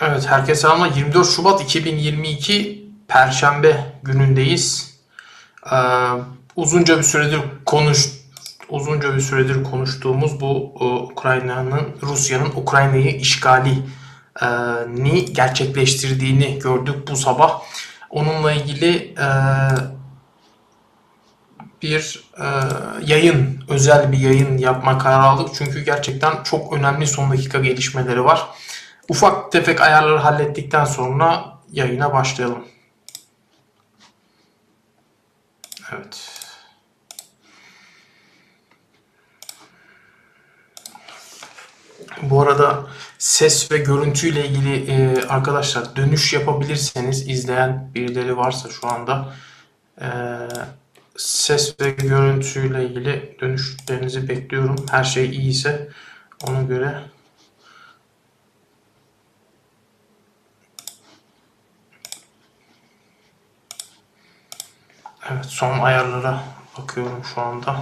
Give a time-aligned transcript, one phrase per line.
[0.00, 0.90] Evet, herkese selamlar.
[0.96, 4.96] 24 Şubat 2022 Perşembe günündeyiz.
[5.72, 5.76] Ee,
[6.56, 8.06] uzunca bir süredir konuş
[8.68, 13.78] uzunca bir süredir konuştuğumuz bu e, Ukrayna'nın Rusya'nın Ukrayna'yı işgali
[14.42, 14.46] e,
[14.88, 17.60] ni gerçekleştirdiğini gördük bu sabah.
[18.10, 19.28] Onunla ilgili e,
[21.82, 22.44] bir e,
[23.06, 25.54] yayın, özel bir yayın yapma kararı aldık.
[25.58, 28.46] Çünkü gerçekten çok önemli son dakika gelişmeleri var.
[29.08, 32.64] Ufak tefek ayarları hallettikten sonra yayına başlayalım.
[35.92, 36.36] Evet.
[42.22, 42.86] Bu arada
[43.18, 49.34] ses ve görüntüyle ilgili e, arkadaşlar dönüş yapabilirseniz izleyen birileri varsa şu anda
[50.00, 50.08] e,
[51.16, 54.86] ses ve görüntüyle ilgili dönüşlerinizi bekliyorum.
[54.90, 55.88] Her şey iyiyse
[56.48, 57.02] ona göre
[65.30, 66.40] Evet son ayarlara
[66.78, 67.76] bakıyorum şu anda.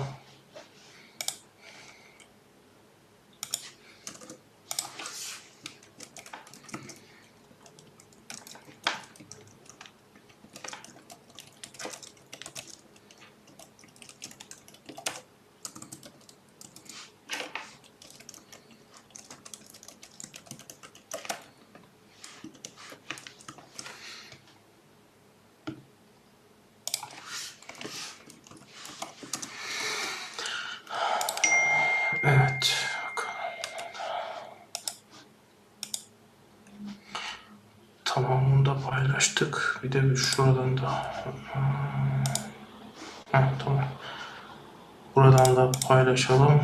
[32.25, 32.77] Evet.
[38.05, 39.81] Tamam bunu da paylaştık.
[39.83, 40.91] Bir de bir şuradan da.
[43.33, 43.84] Heh, tamam.
[45.16, 45.71] Buradan da
[46.15, 46.61] paylaşalım.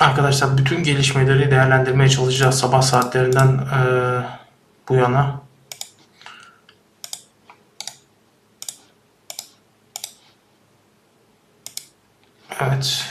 [0.00, 4.22] Arkadaşlar bütün gelişmeleri değerlendirmeye çalışacağız sabah saatlerinden eee,
[4.88, 5.40] bu yana.
[12.60, 13.04] Evet.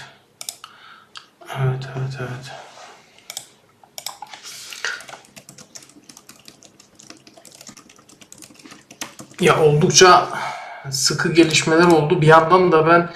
[1.59, 2.59] Evet, evet, evet.
[9.40, 10.28] Ya oldukça
[10.90, 12.22] sıkı gelişmeler oldu.
[12.22, 13.10] Bir yandan da ben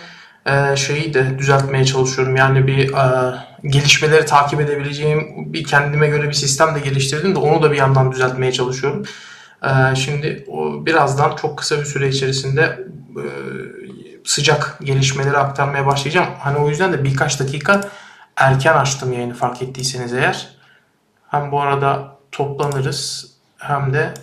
[0.53, 2.35] e, şeyi de düzeltmeye çalışıyorum.
[2.35, 7.63] Yani bir e, gelişmeleri takip edebileceğim bir kendime göre bir sistem de geliştirdim de onu
[7.63, 9.05] da bir yandan düzeltmeye çalışıyorum.
[9.63, 12.79] E, şimdi o birazdan çok kısa bir süre içerisinde
[13.17, 13.25] e,
[14.25, 16.29] sıcak gelişmeleri aktarmaya başlayacağım.
[16.39, 17.81] Hani o yüzden de birkaç dakika
[18.37, 20.49] erken açtım yayını fark ettiyseniz eğer.
[21.27, 24.13] Hem bu arada toplanırız hem de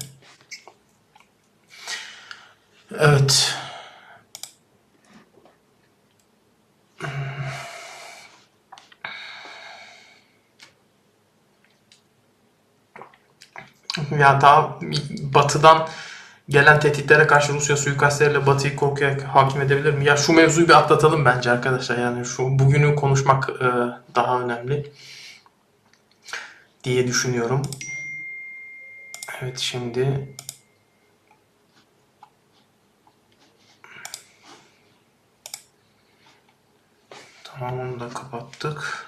[2.98, 3.54] evet
[14.18, 14.78] ya daha
[15.34, 15.88] batıdan
[16.48, 20.04] gelen tehditlere karşı Rusya suikastleriyle Batı'yı korkuya hakim edebilir mi?
[20.04, 21.98] Ya şu mevzuyu bir atlatalım bence arkadaşlar.
[21.98, 23.66] Yani şu bugünü konuşmak e,
[24.14, 24.92] daha önemli
[26.84, 27.62] diye düşünüyorum.
[29.42, 30.28] Evet şimdi
[37.60, 39.06] tamam onu da kapattık.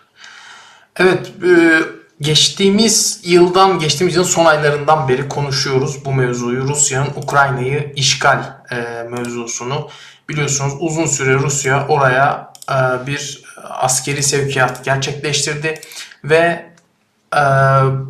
[0.96, 1.82] Evet e,
[2.20, 6.68] geçtiğimiz yıldan geçtiğimiz yılın son aylarından beri konuşuyoruz bu mevzuyu.
[6.68, 8.38] Rusya'nın Ukrayna'yı işgal
[8.70, 8.76] e,
[9.10, 9.88] mevzusunu.
[10.28, 15.80] Biliyorsunuz uzun süre Rusya oraya e, bir askeri sevkiyat gerçekleştirdi
[16.24, 16.72] ve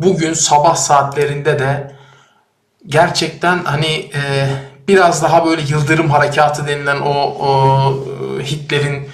[0.02, 1.97] bugün sabah saatlerinde de
[2.86, 4.10] gerçekten hani
[4.88, 9.08] biraz daha böyle yıldırım harekatı denilen o, o Hitler'in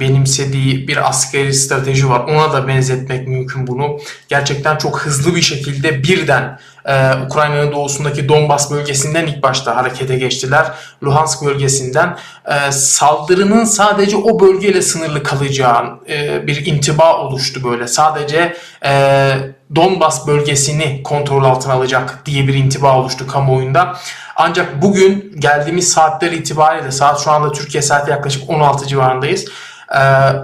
[0.00, 2.20] benimsediği bir askeri strateji var.
[2.20, 3.98] Ona da benzetmek mümkün bunu.
[4.28, 10.66] Gerçekten çok hızlı bir şekilde birden e, Ukrayna'nın doğusundaki Donbas bölgesinden ilk başta harekete geçtiler.
[11.04, 17.88] Luhansk bölgesinden e, saldırının sadece o bölgeyle sınırlı kalacağı e, bir intiba oluştu böyle.
[17.88, 19.32] Sadece e,
[19.74, 23.96] Donbas bölgesini kontrol altına alacak diye bir intiba oluştu kamuoyunda.
[24.42, 29.44] Ancak bugün geldiğimiz saatler itibariyle saat şu anda Türkiye saati yaklaşık 16 civarındayız.
[29.90, 29.94] Ee,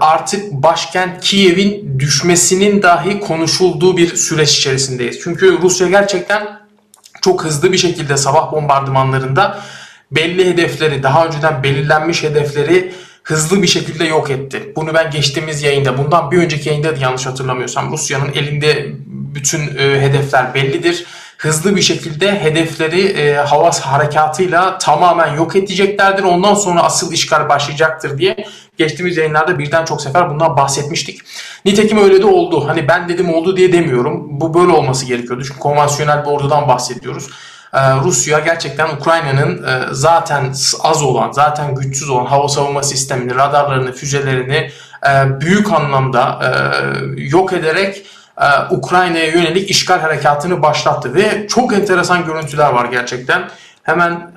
[0.01, 5.21] artık başkent Kiev'in düşmesinin dahi konuşulduğu bir süreç içerisindeyiz.
[5.23, 6.59] Çünkü Rusya gerçekten
[7.23, 9.59] çok hızlı bir şekilde sabah bombardımanlarında
[10.11, 14.73] belli hedefleri, daha önceden belirlenmiş hedefleri hızlı bir şekilde yok etti.
[14.77, 20.01] Bunu ben geçtiğimiz yayında, bundan bir önceki yayında da yanlış hatırlamıyorsam Rusya'nın elinde bütün e,
[20.01, 21.07] hedefler bellidir.
[21.39, 26.23] Hızlı bir şekilde hedefleri e, hava harekatıyla tamamen yok edeceklerdir.
[26.23, 28.37] Ondan sonra asıl işgal başlayacaktır diye
[28.77, 31.21] geçtiğimiz yayınlarda birden çok sefer bundan bahsetmiştik.
[31.65, 32.69] Nitekim öyle de oldu.
[32.69, 34.41] Hani ben dedim oldu diye demiyorum.
[34.41, 35.45] Bu böyle olması gerekiyordu.
[35.45, 37.31] Çünkü konvansiyonel bir ordudan bahsediyoruz.
[37.75, 43.93] Ee, Rusya gerçekten Ukrayna'nın e, zaten az olan, zaten güçsüz olan hava savunma sistemini, radarlarını,
[43.93, 44.71] füzelerini
[45.09, 46.51] e, büyük anlamda e,
[47.23, 48.07] yok ederek
[48.71, 53.51] Ukrayna'ya yönelik işgal harekatını başlattı ve çok enteresan görüntüler var gerçekten.
[53.83, 54.31] Hemen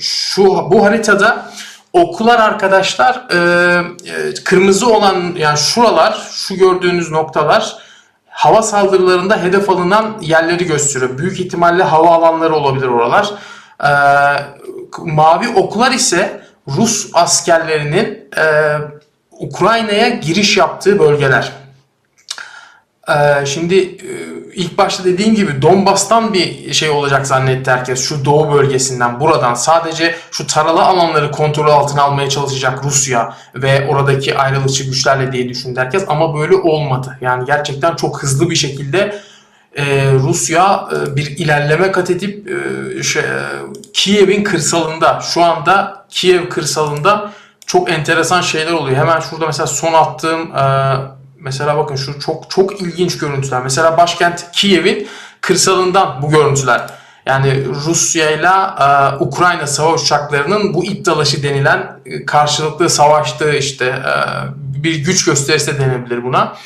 [0.00, 1.50] şu bu haritada
[1.92, 3.28] okular arkadaşlar
[4.44, 7.76] kırmızı olan yani şuralar, şu gördüğünüz noktalar
[8.36, 11.18] hava saldırılarında hedef alınan yerleri gösteriyor.
[11.18, 13.30] Büyük ihtimalle hava alanları olabilir oralar.
[13.84, 13.88] Ee,
[14.98, 18.44] mavi oklar ise Rus askerlerinin e,
[19.30, 21.52] Ukrayna'ya giriş yaptığı bölgeler.
[23.08, 24.10] Ee, şimdi e,
[24.54, 28.08] ilk başta dediğim gibi Donbas'tan bir şey olacak zannetti herkes.
[28.08, 34.38] Şu doğu bölgesinden buradan sadece şu taralı alanları kontrol altına almaya çalışacak Rusya ve oradaki
[34.38, 37.18] ayrılıkçı güçlerle diye düşündü herkes ama böyle olmadı.
[37.20, 39.18] Yani gerçekten çok hızlı bir şekilde
[39.76, 42.48] e, Rusya e, bir ilerleme kat edip
[43.04, 43.22] şey,
[43.92, 47.32] Kiev'in kırsalında şu anda Kiev kırsalında
[47.66, 48.96] çok enteresan şeyler oluyor.
[48.96, 50.50] Hemen şurada mesela son attığım
[51.40, 53.62] Mesela bakın şu çok çok ilginç görüntüler.
[53.62, 55.08] Mesela başkent Kiev'in
[55.40, 56.90] kırsalından bu görüntüler.
[57.26, 58.50] Yani Rusya ile
[59.20, 64.12] Ukrayna savaş uçaklarının bu it dalaşı denilen e, karşılıklı savaştığı işte e,
[64.84, 66.56] bir güç gösterisi denebilir buna.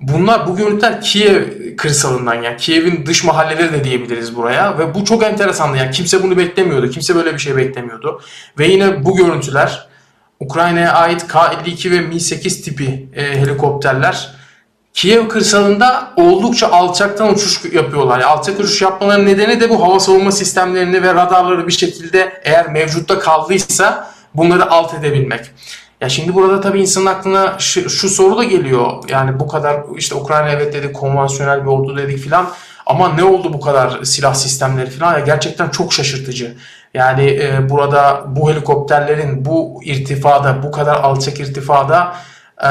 [0.00, 1.44] Bunlar bu görüntüler Kiev
[1.76, 5.76] kırsalından yani Kiev'in dış mahalleleri de diyebiliriz buraya ve bu çok enteresandı.
[5.76, 6.90] Yani kimse bunu beklemiyordu.
[6.90, 8.20] Kimse böyle bir şey beklemiyordu.
[8.58, 9.88] Ve yine bu görüntüler
[10.44, 14.42] Ukrayna'ya ait K-52 ve Mi-8 tipi e, helikopterler
[14.94, 18.20] Kiev kırsalında oldukça alçaktan uçuş yapıyorlar.
[18.20, 22.70] Yani alçak uçuş yapmaların nedeni de bu hava savunma sistemlerini ve radarları bir şekilde eğer
[22.70, 25.40] mevcutta kaldıysa bunları alt edebilmek.
[26.00, 28.92] Ya şimdi burada tabii insanın aklına şu, şu soru da geliyor.
[29.08, 32.50] Yani bu kadar işte Ukrayna evet dedik konvansiyonel bir ordu dedik filan
[32.86, 36.56] ama ne oldu bu kadar silah sistemleri filan ya gerçekten çok şaşırtıcı.
[36.94, 42.16] Yani e, burada bu helikopterlerin bu irtifada, bu kadar alçak irtifada
[42.64, 42.70] e,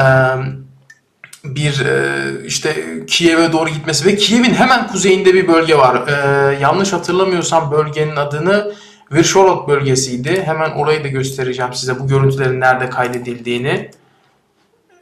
[1.44, 2.74] bir e, işte
[3.06, 6.08] Kiev'e doğru gitmesi ve Kiev'in hemen kuzeyinde bir bölge var.
[6.08, 8.72] E, yanlış hatırlamıyorsam bölgenin adını
[9.12, 10.42] Virshorod bölgesiydi.
[10.42, 13.90] Hemen orayı da göstereceğim size bu görüntülerin nerede kaydedildiğini.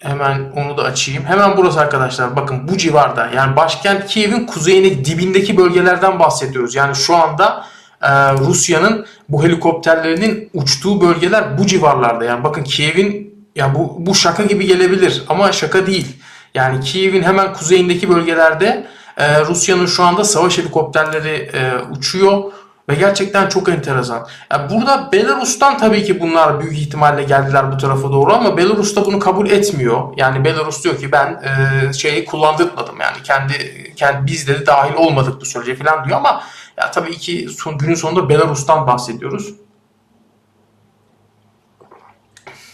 [0.01, 1.25] Hemen onu da açayım.
[1.25, 2.37] Hemen burası arkadaşlar.
[2.37, 3.31] Bakın bu civarda.
[3.37, 6.75] Yani başkent Kiev'in kuzeyine dibindeki bölgelerden bahsediyoruz.
[6.75, 7.67] Yani şu anda
[8.03, 12.25] e, Rusya'nın bu helikopterlerinin uçtuğu bölgeler bu civarlarda.
[12.25, 16.17] Yani bakın Kiev'in ya bu, bu şaka gibi gelebilir ama şaka değil.
[16.55, 18.87] Yani Kiev'in hemen kuzeyindeki bölgelerde
[19.17, 22.53] e, Rusya'nın şu anda savaş helikopterleri e, uçuyor
[22.89, 24.27] ve gerçekten çok enteresan.
[24.53, 29.07] Yani burada Belarus'tan tabii ki bunlar büyük ihtimalle geldiler bu tarafa doğru ama Belarus da
[29.07, 30.03] bunu kabul etmiyor.
[30.17, 33.55] Yani Belarus diyor ki ben e, şeyi kullandırmadım yani kendi,
[33.97, 36.43] kendi biz de dahil olmadık bu sürece falan diyor ama
[36.81, 39.55] ya tabii ki son, günün sonunda Belarus'tan bahsediyoruz.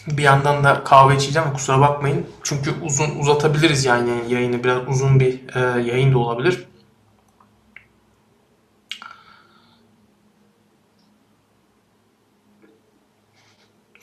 [0.06, 2.26] Bir yandan da kahve içeceğim kusura bakmayın.
[2.42, 4.64] Çünkü uzun uzatabiliriz yani yayını.
[4.64, 6.66] Biraz uzun bir e, yayın da olabilir.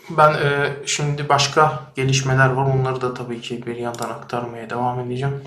[0.09, 2.65] Ben e, şimdi başka gelişmeler var.
[2.65, 5.43] Onları da tabii ki bir yandan aktarmaya devam edeceğim.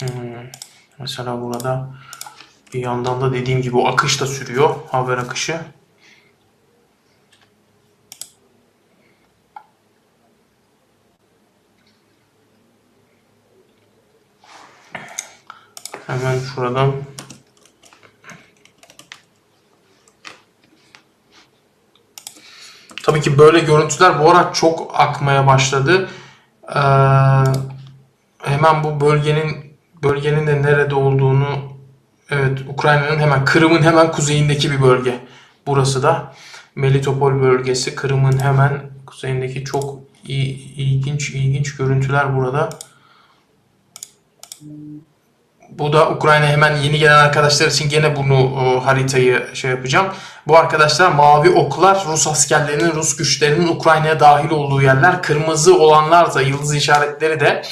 [0.00, 0.08] Hmm,
[0.98, 1.90] mesela burada
[2.74, 4.74] bir yandan da dediğim gibi o akış da sürüyor.
[4.90, 5.60] Haber akışı.
[16.06, 16.92] Hemen şuradan
[23.02, 26.10] Tabii ki böyle görüntüler bu ara çok akmaya başladı.
[26.68, 26.80] Ee,
[28.38, 31.75] hemen bu bölgenin bölgenin de nerede olduğunu
[32.30, 35.20] Evet, Ukrayna'nın hemen Kırım'ın hemen kuzeyindeki bir bölge.
[35.66, 36.32] Burası da
[36.74, 37.94] Melitopol bölgesi.
[37.94, 42.68] Kırım'ın hemen kuzeyindeki çok ilginç ilginç görüntüler burada.
[45.70, 50.06] Bu da Ukrayna hemen yeni gelen arkadaşlar için gene bunu o, haritayı şey yapacağım.
[50.46, 55.22] Bu arkadaşlar mavi oklar Rus askerlerinin, Rus güçlerinin Ukrayna'ya dahil olduğu yerler.
[55.22, 57.62] Kırmızı olanlar da yıldız işaretleri de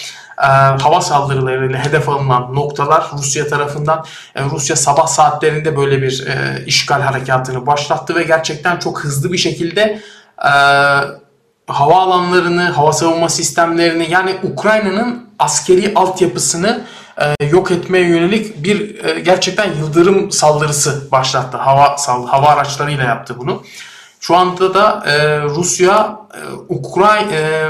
[0.43, 0.47] e,
[0.83, 4.05] hava saldırılarıyla hedef alınan noktalar Rusya tarafından.
[4.35, 9.39] E, Rusya sabah saatlerinde böyle bir e, işgal harekatını başlattı ve gerçekten çok hızlı bir
[9.39, 10.01] şekilde
[10.45, 10.51] e,
[11.67, 16.85] hava alanlarını, hava savunma sistemlerini yani Ukrayna'nın askeri altyapısını
[17.41, 21.57] e, yok etmeye yönelik bir e, gerçekten yıldırım saldırısı başlattı.
[21.57, 23.63] Hava sal hava araçlarıyla yaptı bunu.
[24.21, 27.69] Şu anda da e, Rusya e, Ukrayna e,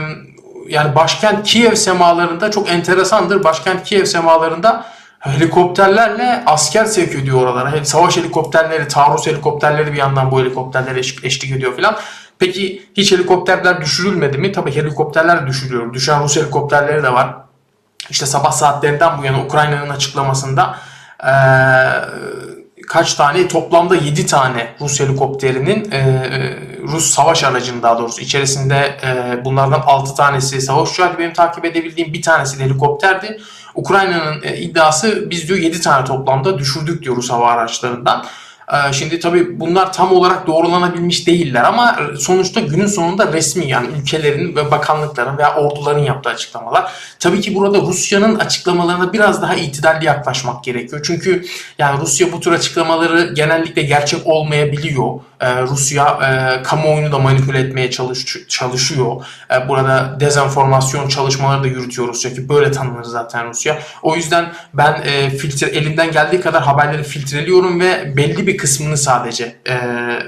[0.69, 3.45] yani başkent Kiev semalarında çok enteresandır.
[3.45, 4.85] Başkent Kiev semalarında
[5.19, 7.85] helikopterlerle asker sevk ediyor oralara.
[7.85, 11.97] Savaş helikopterleri, taarruz helikopterleri bir yandan bu helikopterlere eşlik ediyor filan.
[12.39, 14.53] Peki hiç helikopterler düşürülmedi mi?
[14.53, 15.95] Tabii helikopterler düşürüyor.
[15.95, 17.35] Düşen Rus helikopterleri de var.
[18.11, 20.77] İşte sabah saatlerinden bu yana Ukrayna'nın açıklamasında
[21.25, 21.31] ee,
[22.89, 25.99] kaç tane toplamda 7 tane Rus helikopterinin e,
[26.85, 32.13] Rus savaş aracının daha doğrusu içerisinde e, bunlardan 6 tanesi savaş uçağı benim takip edebildiğim
[32.13, 33.41] bir tanesi de helikopterdi.
[33.75, 38.25] Ukrayna'nın e, iddiası biz diyor 7 tane toplamda düşürdük diyor Rus hava araçlarından.
[38.73, 44.57] Ee, şimdi tabii bunlar tam olarak doğrulanabilmiş değiller ama sonuçta günün sonunda resmi yani ülkelerin
[44.57, 46.93] ve bakanlıkların veya orduların yaptığı açıklamalar.
[47.19, 51.03] Tabii ki burada Rusya'nın açıklamalarına biraz daha itidalli yaklaşmak gerekiyor.
[51.05, 51.45] Çünkü
[51.79, 55.21] yani Rusya bu tür açıklamaları genellikle gerçek olmayabiliyor.
[55.45, 59.27] Ee, Rusya e, kamuoyunu da manipüle etmeye çalış, çalışıyor.
[59.55, 63.79] E, burada dezenformasyon çalışmaları da yürütüyor Rusya ki böyle tanınır zaten Rusya.
[64.03, 69.57] O yüzden ben e, filtre elimden geldiği kadar haberleri filtreliyorum ve belli bir kısmını sadece
[69.69, 69.79] e,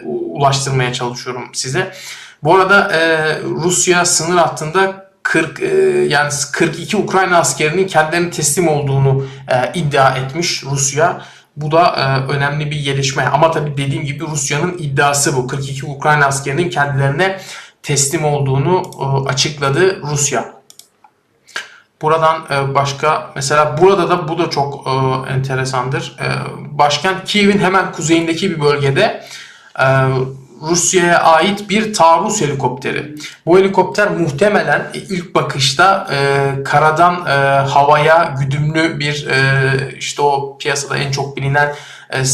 [0.05, 1.93] ulaştırmaya çalışıyorum size.
[2.43, 3.01] Bu arada e,
[3.43, 5.67] Rusya sınır hattında 40 e,
[6.09, 11.23] yani 42 Ukrayna askerinin kendilerine teslim olduğunu e, iddia etmiş Rusya.
[11.57, 13.25] Bu da e, önemli bir gelişme.
[13.25, 15.47] Ama tabii dediğim gibi Rusya'nın iddiası bu.
[15.47, 17.41] 42 Ukrayna askerinin kendilerine
[17.83, 20.57] teslim olduğunu e, açıkladı Rusya.
[22.03, 24.91] Buradan e, başka mesela burada da bu da çok e,
[25.33, 26.17] enteresandır.
[26.21, 26.27] E,
[26.79, 29.25] başkent Kiev'in hemen kuzeyindeki bir bölgede
[29.81, 29.87] e,
[30.63, 33.15] Rusya'ya ait bir taarruz helikopteri.
[33.47, 37.31] Bu helikopter muhtemelen ilk bakışta e, karadan e,
[37.69, 41.75] havaya güdümlü bir e, işte o piyasada en çok bilinen
[42.11, 42.25] e,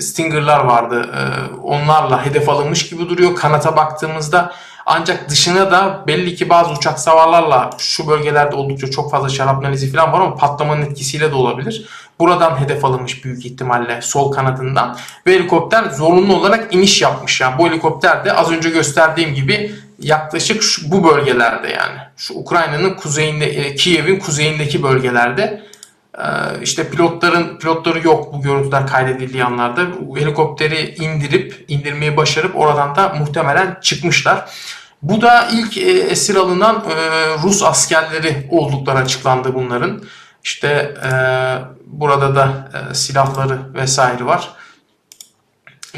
[0.00, 1.10] Stinger'lar vardı.
[1.14, 1.20] E,
[1.56, 3.36] onlarla hedef alınmış gibi duruyor.
[3.36, 4.52] Kanata baktığımızda
[4.86, 9.92] ancak dışına da belli ki bazı uçak savarlarla şu bölgelerde oldukça çok fazla şarapnel izi
[9.92, 11.88] falan var ama patlamanın etkisiyle de olabilir.
[12.20, 14.98] Buradan hedef alınmış büyük ihtimalle sol kanadından.
[15.26, 17.40] Ve helikopter zorunlu olarak iniş yapmış.
[17.40, 21.98] Yani bu helikopter de az önce gösterdiğim gibi yaklaşık şu, bu bölgelerde yani.
[22.16, 25.62] Şu Ukrayna'nın kuzeyinde, e, Kiev'in kuzeyindeki bölgelerde
[26.18, 26.24] e,
[26.62, 29.80] işte pilotların pilotları yok bu görüntüler kaydedildiği anlarda.
[30.16, 34.50] Helikopteri indirip indirmeyi başarıp oradan da muhtemelen çıkmışlar.
[35.02, 36.84] Bu da ilk e, esir alınan
[37.42, 40.02] Rus askerleri oldukları açıklandı bunların.
[40.44, 41.10] İşte e,
[41.86, 44.50] burada da silahları vesaire var.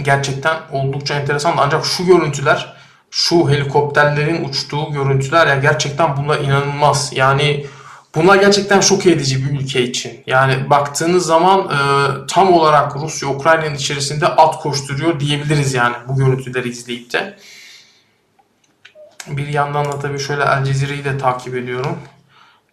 [0.03, 1.55] Gerçekten oldukça enteresan.
[1.59, 2.77] Ancak şu görüntüler,
[3.11, 7.11] şu helikopterlerin uçtuğu görüntüler ya gerçekten bunlar inanılmaz.
[7.15, 7.67] Yani
[8.15, 10.23] bunlar gerçekten şok edici bir ülke için.
[10.27, 11.79] Yani baktığınız zaman e,
[12.27, 17.39] tam olarak Rusya Ukrayna'nın içerisinde at koşturuyor diyebiliriz yani bu görüntüleri izleyip de.
[19.27, 21.99] Bir yandan da tabii şöyle El Cezire'yi de takip ediyorum.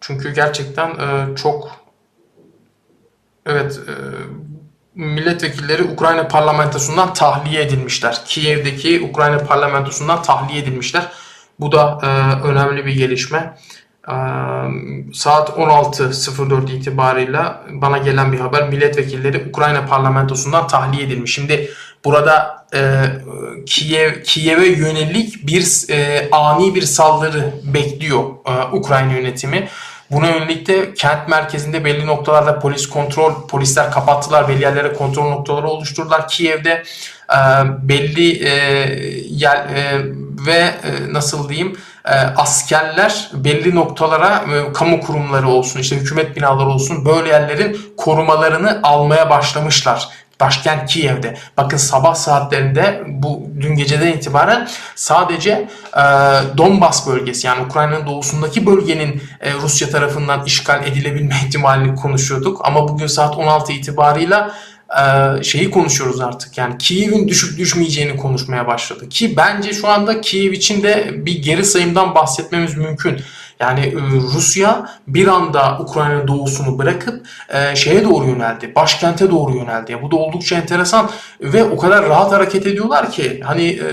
[0.00, 1.70] Çünkü gerçekten e, çok
[3.46, 3.92] evet e,
[4.94, 8.22] milletvekilleri Ukrayna parlamentosundan tahliye edilmişler.
[8.26, 11.12] Kiev'deki Ukrayna parlamentosundan tahliye edilmişler.
[11.60, 12.06] Bu da e,
[12.46, 13.56] önemli bir gelişme.
[14.08, 14.14] E,
[15.14, 21.34] saat 16.04 itibarıyla bana gelen bir haber milletvekilleri Ukrayna parlamentosundan tahliye edilmiş.
[21.34, 21.70] Şimdi
[22.04, 23.04] burada e,
[23.66, 29.68] Kiev Kiev'e yönelik bir e, ani bir saldırı bekliyor e, Ukrayna yönetimi.
[30.10, 35.68] Buna yönelik de kent merkezinde belli noktalarda polis kontrol, polisler kapattılar, belli yerlere kontrol noktaları
[35.68, 36.28] oluşturdular.
[36.28, 36.82] Kiev'de
[37.32, 37.38] e,
[37.88, 38.52] belli e,
[39.30, 40.04] yer e,
[40.46, 46.68] ve e, nasıl diyeyim e, askerler belli noktalara e, kamu kurumları olsun, işte hükümet binaları
[46.68, 50.08] olsun böyle yerlerin korumalarını almaya başlamışlar
[50.40, 51.36] başkent Kiev'de.
[51.56, 56.02] Bakın sabah saatlerinde bu dün geceden itibaren sadece e,
[56.58, 62.60] Donbas bölgesi yani Ukrayna'nın doğusundaki bölgenin e, Rusya tarafından işgal edilebilme ihtimalini konuşuyorduk.
[62.64, 64.54] Ama bugün saat 16 itibarıyla
[65.00, 66.58] e, şeyi konuşuyoruz artık.
[66.58, 69.08] Yani Kiev'in düşüp düşmeyeceğini konuşmaya başladı.
[69.08, 73.20] Ki bence şu anda Kiev için de bir geri sayımdan bahsetmemiz mümkün.
[73.60, 73.94] Yani e,
[74.34, 78.74] Rusya bir anda Ukrayna'nın doğusunu bırakıp e, şeye doğru yöneldi.
[78.74, 79.98] Başkente doğru yöneldi.
[80.02, 81.10] Bu da oldukça enteresan
[81.40, 83.84] ve o kadar rahat hareket ediyorlar ki hani e,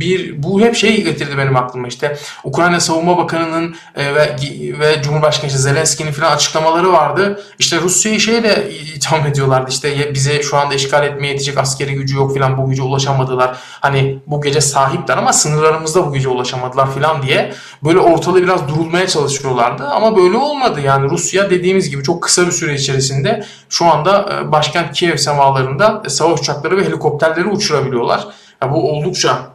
[0.00, 4.36] bir bu hep şey getirdi benim aklıma işte Ukrayna Savunma Bakanı'nın ve
[4.80, 7.42] ve Cumhurbaşkanı Zelenski'nin falan açıklamaları vardı.
[7.58, 9.70] İşte Rusya'yı şeyle itham ediyorlardı.
[9.70, 13.56] İşte bize şu anda işgal etmeye yetecek askeri gücü yok falan bu güce ulaşamadılar.
[13.80, 17.52] Hani bu gece sahipler ama sınırlarımızda bu güce ulaşamadılar falan diye
[17.84, 20.80] böyle ortalığı biraz durul durdurmaya çalışıyorlardı ama böyle olmadı.
[20.80, 26.02] Yani Rusya dediğimiz gibi çok kısa bir süre içerisinde şu anda e, başkent Kiev semalarında
[26.08, 28.26] savaş uçakları ve helikopterleri uçurabiliyorlar.
[28.62, 29.50] Yani bu oldukça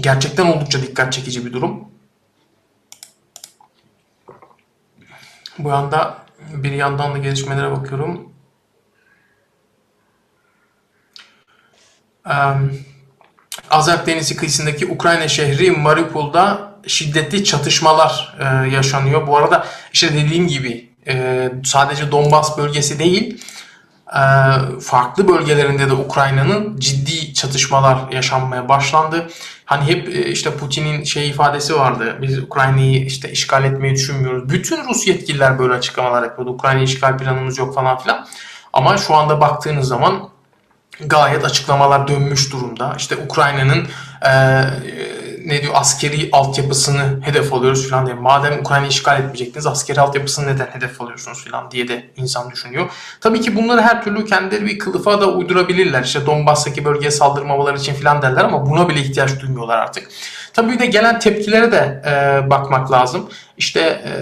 [0.00, 1.84] gerçekten oldukça dikkat çekici bir durum.
[5.58, 6.18] Bu yanda
[6.52, 8.32] bir yandan da gelişmelere bakıyorum.
[13.70, 19.26] Azak Denizi kıyısındaki Ukrayna şehri Mariupol'da şiddetli çatışmalar e, yaşanıyor.
[19.26, 23.40] Bu arada işte dediğim gibi e, sadece Donbas bölgesi değil
[24.14, 24.22] e,
[24.80, 29.28] farklı bölgelerinde de Ukrayna'nın ciddi çatışmalar yaşanmaya başlandı.
[29.64, 32.18] Hani hep e, işte Putin'in şey ifadesi vardı.
[32.22, 34.48] Biz Ukrayna'yı işte işgal etmeyi düşünmüyoruz.
[34.48, 36.50] Bütün Rus yetkililer böyle açıklamalar yapıyordu.
[36.50, 38.26] Ukrayna işgal planımız yok falan filan.
[38.72, 40.28] Ama şu anda baktığınız zaman
[41.00, 42.94] gayet açıklamalar dönmüş durumda.
[42.98, 43.86] İşte Ukrayna'nın
[44.26, 44.30] e,
[45.48, 48.16] ne diyor askeri altyapısını hedef alıyoruz falan diye.
[48.16, 52.90] Madem Ukrayna işgal etmeyecektiniz askeri altyapısını neden hedef alıyorsunuz falan diye de insan düşünüyor.
[53.20, 56.02] Tabii ki bunları her türlü kendileri bir kılıfa da uydurabilirler.
[56.02, 60.08] İşte Donbass'taki bölgeye saldırmamaları için falan derler ama buna bile ihtiyaç duymuyorlar artık.
[60.52, 63.28] Tabii de gelen tepkilere de e, bakmak lazım.
[63.56, 64.12] İşte e,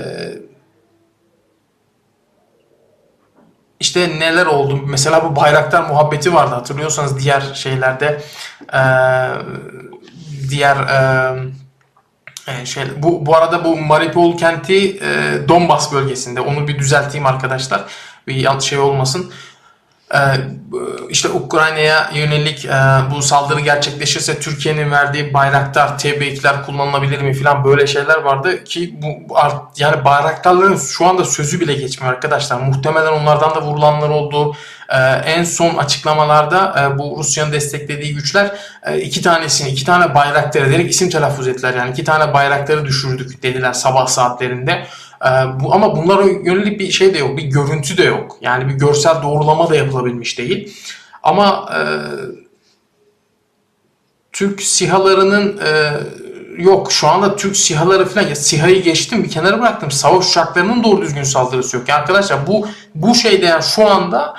[3.81, 4.81] işte neler oldu?
[4.87, 8.21] Mesela bu bayraktar muhabbeti vardı hatırlıyorsanız diğer şeylerde
[8.73, 8.81] e,
[10.51, 10.77] diğer
[12.49, 16.41] e, şey bu bu arada bu Mariupol kenti e, Donbas bölgesinde.
[16.41, 17.85] Onu bir düzelteyim arkadaşlar.
[18.27, 19.33] Bir yanlış şey olmasın.
[20.15, 20.19] Ee,
[21.11, 22.71] işte Ukrayna'ya yönelik e,
[23.11, 29.37] bu saldırı gerçekleşirse Türkiye'nin verdiği bayraktar TB2'ler kullanılabilir mi falan böyle şeyler vardı ki bu
[29.77, 32.61] yani bayraktarların şu anda sözü bile geçmiyor arkadaşlar.
[32.61, 34.57] Muhtemelen onlardan da vurulanlar oldu.
[34.89, 34.97] Ee,
[35.27, 38.51] en son açıklamalarda e, bu Rusya'nın desteklediği güçler
[38.83, 41.75] e, iki tanesini, iki tane bayraktarı direkt isim telaffuz ettiler.
[41.75, 44.87] Yani iki tane bayrakları düşürdük dediler sabah saatlerinde.
[45.27, 48.37] Ee, bu, ama bunlara yönelik bir şey de yok, bir görüntü de yok.
[48.41, 50.77] Yani bir görsel doğrulama da yapılabilmiş değil.
[51.23, 51.81] Ama e,
[54.33, 55.93] Türk sihalarının e,
[56.59, 59.91] yok şu anda Türk sihaları falan ya SİHA'yı geçtim bir kenara bıraktım.
[59.91, 61.89] Savaş uçaklarının doğru düzgün saldırısı yok.
[61.89, 64.35] Yani arkadaşlar bu bu şeyde yani şu anda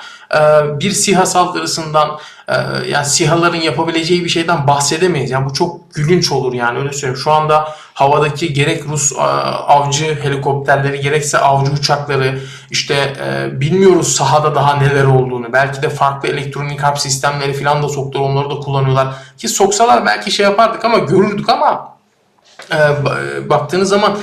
[0.80, 2.54] bir SİHA saldırısından e,
[2.88, 5.30] yani SİHA'ların yapabileceği bir şeyden bahsedemeyiz.
[5.30, 7.16] Yani bu çok gülünç olur yani öyle söyleyeyim.
[7.24, 12.38] Şu anda havadaki gerek Rus e, avcı helikopterleri gerekse avcı uçakları
[12.70, 15.52] işte e, bilmiyoruz sahada daha neler olduğunu.
[15.52, 19.14] Belki de farklı elektronik harp sistemleri falan da soktular onları da kullanıyorlar.
[19.38, 21.98] Ki soksalar belki şey yapardık ama görürdük ama
[23.48, 24.18] baktığınız zaman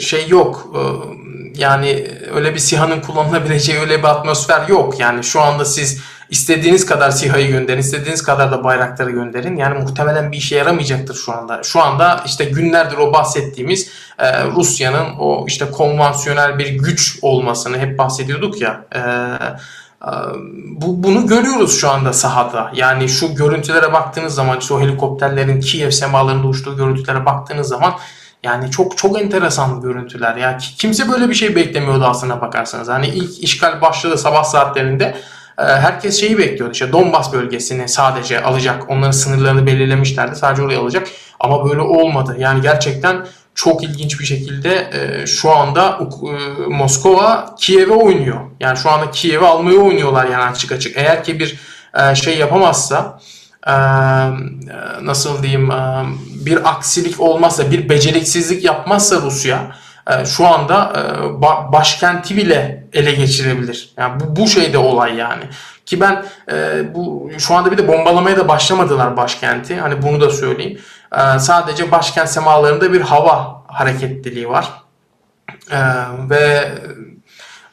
[0.00, 0.74] şey yok.
[0.74, 0.80] E,
[1.60, 5.00] yani öyle bir SİHA'nın kullanılabileceği öyle bir atmosfer yok.
[5.00, 9.56] Yani şu anda siz istediğiniz kadar SİHA'yı gönderin, istediğiniz kadar da bayrakları gönderin.
[9.56, 11.62] Yani muhtemelen bir işe yaramayacaktır şu anda.
[11.62, 17.98] Şu anda işte günlerdir o bahsettiğimiz e, Rusya'nın o işte konvansiyonel bir güç olmasını hep
[17.98, 18.84] bahsediyorduk ya.
[18.94, 19.00] E,
[20.70, 22.70] bu, bunu görüyoruz şu anda sahada.
[22.74, 27.94] Yani şu görüntülere baktığınız zaman, şu helikopterlerin Kiev semalarında uçtuğu görüntülere baktığınız zaman
[28.46, 30.36] yani çok çok enteresan görüntüler.
[30.36, 32.88] Ya kimse böyle bir şey beklemiyordu aslına bakarsanız.
[32.88, 35.04] Hani ilk işgal başladı sabah saatlerinde
[35.58, 36.72] e, herkes şeyi bekliyordu.
[36.72, 38.90] İşte Donbas bölgesini sadece alacak.
[38.90, 40.36] Onların sınırlarını belirlemişlerdi.
[40.36, 41.08] Sadece orayı alacak.
[41.40, 42.36] Ama böyle olmadı.
[42.38, 48.40] Yani gerçekten çok ilginç bir şekilde e, şu anda e, Moskova Kiev'e oynuyor.
[48.60, 50.96] Yani şu anda Kiev'e almayı oynuyorlar yani açık açık.
[50.96, 51.58] Eğer ki bir
[52.14, 53.20] şey yapamazsa
[55.02, 55.70] nasıl diyeyim
[56.46, 59.76] bir aksilik olmazsa bir beceriksizlik yapmazsa Rusya
[60.24, 60.92] şu anda
[61.72, 63.94] başkenti bile ele geçirebilir.
[63.96, 65.44] Yani bu, bu şey de olay yani.
[65.86, 66.24] Ki ben
[66.94, 69.76] bu şu anda bir de bombalamaya da başlamadılar başkenti.
[69.76, 70.80] Hani bunu da söyleyeyim.
[71.38, 74.68] Sadece başkent semalarında bir hava hareketliliği var.
[76.30, 76.72] Ve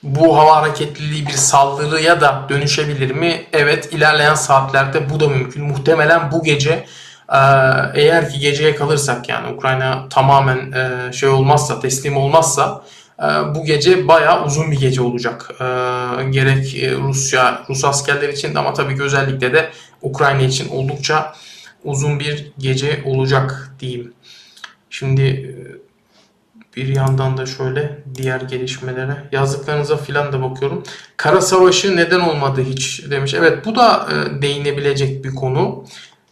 [0.04, 3.46] bu hava hareketliliği bir saldırıya da dönüşebilir mi?
[3.54, 5.64] Evet ilerleyen saatlerde bu da mümkün.
[5.64, 6.86] Muhtemelen bu gece
[7.30, 7.40] e,
[7.94, 12.84] eğer ki geceye kalırsak yani Ukrayna tamamen e, şey olmazsa teslim olmazsa
[13.20, 13.24] e,
[13.56, 15.50] bu gece bayağı uzun bir gece olacak.
[16.30, 19.70] Gerek Rusya, Rus askerler için ama tabii ki özellikle de
[20.02, 21.34] Ukrayna için oldukça
[21.84, 24.14] uzun bir gece olacak diyeyim.
[24.90, 25.56] Şimdi
[26.76, 30.84] bir yandan da şöyle diğer gelişmelere yazdıklarınıza filan da bakıyorum.
[31.18, 33.34] Kara Savaşı neden olmadı hiç demiş.
[33.34, 35.86] Evet bu da e, değinebilecek bir konu.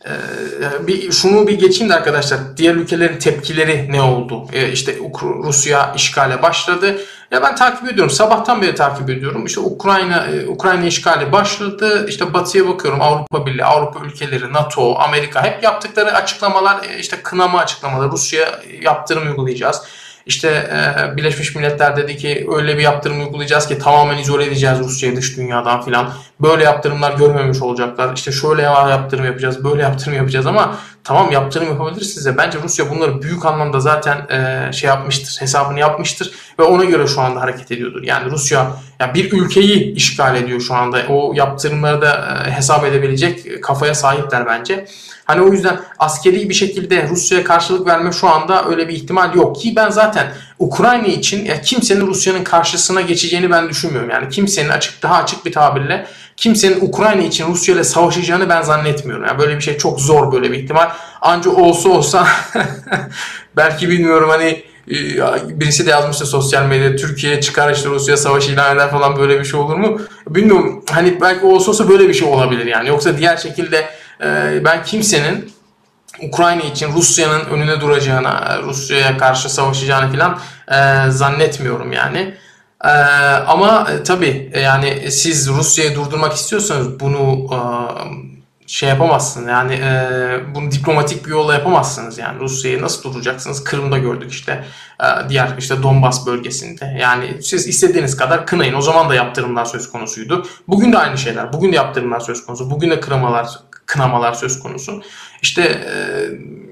[0.05, 2.57] E, bir şunu bir geçeyim de arkadaşlar.
[2.57, 4.47] Diğer ülkelerin tepkileri ne oldu?
[4.53, 4.95] E, işte
[5.43, 6.97] Rusya işgale başladı.
[7.31, 8.11] Ya ben takip ediyorum.
[8.11, 9.45] Sabahtan beri takip ediyorum.
[9.45, 12.05] İşte Ukrayna e, Ukrayna işgali başladı.
[12.09, 13.01] İşte Batı'ya bakıyorum.
[13.01, 18.11] Avrupa Birliği, Avrupa ülkeleri, NATO, Amerika hep yaptıkları açıklamalar, e, işte kınama açıklamaları.
[18.11, 19.81] Rusya yaptırım uygulayacağız
[20.25, 25.15] İşte e, Birleşmiş Milletler dedi ki öyle bir yaptırım uygulayacağız ki tamamen izole edeceğiz Rusya'yı
[25.15, 26.13] dış dünyadan filan.
[26.41, 28.13] Böyle yaptırımlar görmemiş olacaklar.
[28.15, 33.21] İşte şöyle yaptırım yapacağız, böyle yaptırım yapacağız ama tamam yaptırım yapabilirsiniz de bence Rusya bunları
[33.21, 38.03] büyük anlamda zaten e, şey yapmıştır, hesabını yapmıştır ve ona göre şu anda hareket ediyordur.
[38.03, 40.97] Yani Rusya yani bir ülkeyi işgal ediyor şu anda.
[41.09, 44.85] O yaptırımları da e, hesap edebilecek kafaya sahipler bence.
[45.25, 49.55] Hani o yüzden askeri bir şekilde Rusya'ya karşılık verme şu anda öyle bir ihtimal yok
[49.55, 54.09] ki ben zaten Ukrayna için ya kimsenin Rusya'nın karşısına geçeceğini ben düşünmüyorum.
[54.09, 56.07] Yani kimsenin açık daha açık bir tabirle
[56.41, 59.25] kimsenin Ukrayna için Rusya ile savaşacağını ben zannetmiyorum.
[59.25, 60.89] Yani böyle bir şey çok zor böyle bir ihtimal.
[61.21, 62.27] Anca olsa olsa
[63.57, 68.75] belki bilmiyorum hani e, birisi de yazmıştı sosyal medyada Türkiye çıkar işte Rusya savaşı ilan
[68.75, 70.01] eder falan böyle bir şey olur mu?
[70.29, 72.89] Bilmiyorum hani belki olsa olsa böyle bir şey olabilir yani.
[72.89, 73.89] Yoksa diğer şekilde
[74.23, 75.51] e, ben kimsenin
[76.21, 80.39] Ukrayna için Rusya'nın önüne duracağına, Rusya'ya karşı savaşacağını falan
[80.71, 82.33] e, zannetmiyorum yani.
[82.83, 82.89] E,
[83.47, 87.59] ama e, tabii yani siz Rusya'yı durdurmak istiyorsanız bunu e,
[88.67, 89.47] şey yapamazsınız.
[89.47, 90.09] Yani e,
[90.55, 92.17] bunu diplomatik bir yolla yapamazsınız.
[92.17, 94.65] Yani Rusya'yı nasıl duracaksınız Kırım'da gördük işte
[95.03, 96.97] e, diğer işte Donbas bölgesinde.
[96.99, 98.73] Yani siz istediğiniz kadar kınayın.
[98.73, 100.45] O zaman da yaptırımlar söz konusuydu.
[100.67, 101.53] Bugün de aynı şeyler.
[101.53, 102.71] Bugün de yaptırımlar söz konusu.
[102.71, 103.47] Bugün de kınamalar
[103.85, 105.01] kınamalar söz konusu.
[105.41, 105.93] İşte e,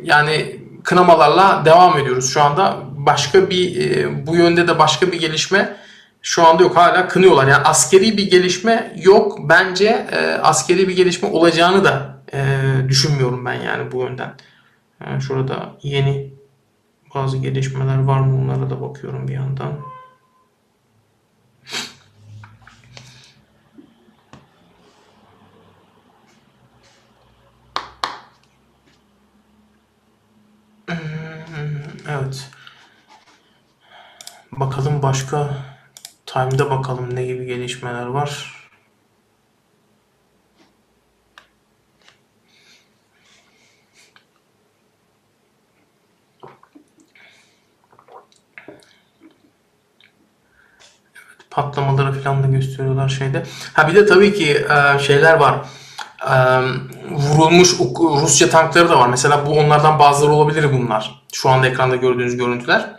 [0.04, 2.78] yani kınamalarla devam ediyoruz şu anda.
[2.98, 5.76] Başka bir e, bu yönde de başka bir gelişme
[6.22, 7.48] şu anda yok hala kınıyorlar.
[7.48, 9.50] Yani askeri bir gelişme yok.
[9.50, 14.34] Bence e, askeri bir gelişme olacağını da e, düşünmüyorum ben yani bu yönden.
[15.06, 16.34] Yani şurada yeni
[17.16, 19.74] bazı gelişmeler var mı onlara da bakıyorum bir yandan.
[32.10, 32.50] Evet.
[34.52, 35.50] Bakalım başka
[36.34, 38.56] Time'da bakalım ne gibi gelişmeler var.
[51.52, 53.44] patlamaları falan da gösteriyorlar şeyde.
[53.74, 55.56] Ha bir de tabii ki e, şeyler var.
[56.32, 56.36] E,
[57.12, 59.10] vurulmuş Rusya tankları da var.
[59.10, 61.24] Mesela bu onlardan bazıları olabilir bunlar.
[61.34, 62.99] Şu anda ekranda gördüğünüz görüntüler.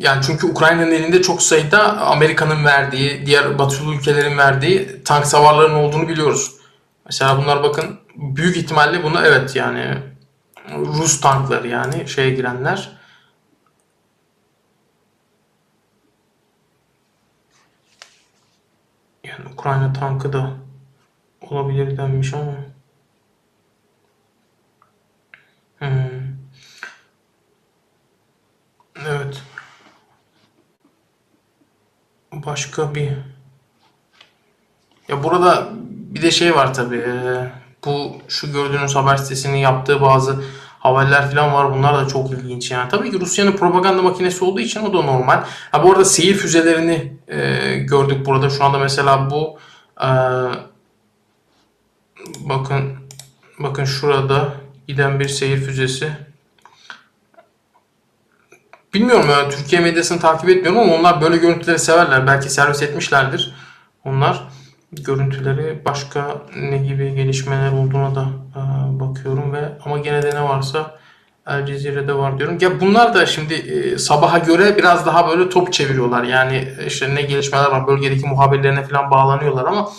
[0.00, 6.08] Yani çünkü Ukrayna'nın elinde çok sayıda Amerika'nın verdiği, diğer batılı ülkelerin verdiği tank savarların olduğunu
[6.08, 6.54] biliyoruz.
[7.06, 9.98] Mesela bunlar bakın büyük ihtimalle bunu evet yani
[10.76, 12.98] Rus tankları yani şeye girenler.
[19.24, 20.50] Yani Ukrayna tankı da
[21.40, 22.54] olabilir denmiş ama.
[25.78, 26.20] Hmm.
[29.06, 29.42] Evet.
[32.46, 33.10] Başka bir
[35.08, 35.68] ya burada
[36.10, 36.96] bir de şey var tabii.
[36.96, 37.52] Ee,
[37.84, 40.44] bu şu gördüğünüz haber sitesinin yaptığı bazı
[40.78, 41.72] haberler falan var.
[41.72, 42.88] Bunlar da çok ilginç yani.
[42.88, 45.44] Tabii ki Rusya'nın propaganda makinesi olduğu için o da normal.
[45.72, 48.50] Ha bu arada seyir füzelerini e, gördük burada.
[48.50, 49.58] Şu anda mesela bu
[50.02, 50.08] e,
[52.40, 52.94] bakın
[53.58, 54.54] bakın şurada
[54.88, 56.29] giden bir seyir füzesi.
[58.94, 62.26] Bilmiyorum ya Türkiye medyasını takip etmiyorum ama onlar böyle görüntüleri severler.
[62.26, 63.54] Belki servis etmişlerdir.
[64.04, 64.48] Onlar
[64.92, 68.24] görüntüleri başka ne gibi gelişmeler olduğuna da
[68.56, 68.60] e,
[69.00, 70.98] bakıyorum ve ama gene de ne varsa
[71.46, 72.58] El Cezire'de var diyorum.
[72.60, 76.22] Ya bunlar da şimdi e, sabaha göre biraz daha böyle top çeviriyorlar.
[76.22, 79.90] Yani işte ne gelişmeler var bölgedeki muhabirlerine falan bağlanıyorlar ama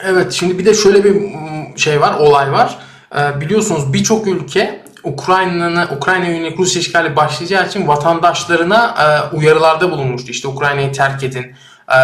[0.00, 1.22] Evet şimdi bir de şöyle bir
[1.78, 2.78] şey var, olay var.
[3.40, 10.30] Biliyorsunuz birçok ülke Ukrayna'nın Ukrayna yönelik Rusya işgali başlayacağı için vatandaşlarına e, uyarılarda bulunmuştu.
[10.30, 11.54] İşte Ukrayna'yı terk edin.
[11.90, 11.98] E,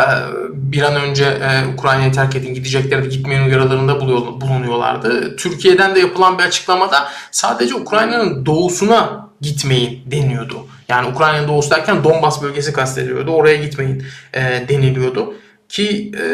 [0.52, 2.54] bir an önce e, Ukrayna'yı terk edin.
[2.54, 4.00] Gidecekleri de gitmeyin uyarılarında
[4.40, 5.36] bulunuyorlardı.
[5.36, 10.66] Türkiye'den de yapılan bir açıklamada sadece Ukrayna'nın doğusuna gitmeyin deniyordu.
[10.88, 13.30] Yani Ukrayna'nın doğusu derken Donbas bölgesi kastediliyordu.
[13.30, 15.34] Oraya gitmeyin e, deniliyordu.
[15.68, 16.24] Ki e,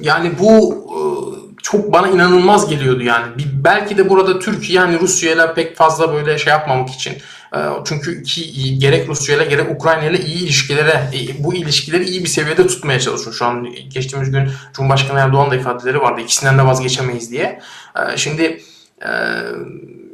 [0.00, 1.00] yani bu e,
[1.64, 3.26] çok bana inanılmaz geliyordu yani.
[3.64, 7.12] Belki de burada Türkiye yani Rusya ile pek fazla böyle şey yapmamak için.
[7.56, 12.22] E, çünkü iki, gerek Rusya ile gerek Ukrayna ile iyi ilişkilere, e, bu ilişkileri iyi
[12.24, 13.36] bir seviyede tutmaya çalışıyor.
[13.36, 16.20] Şu an geçtiğimiz gün Cumhurbaşkanı Erdoğan da ifadeleri vardı.
[16.20, 17.60] İkisinden de vazgeçemeyiz diye.
[18.16, 18.60] Şimdi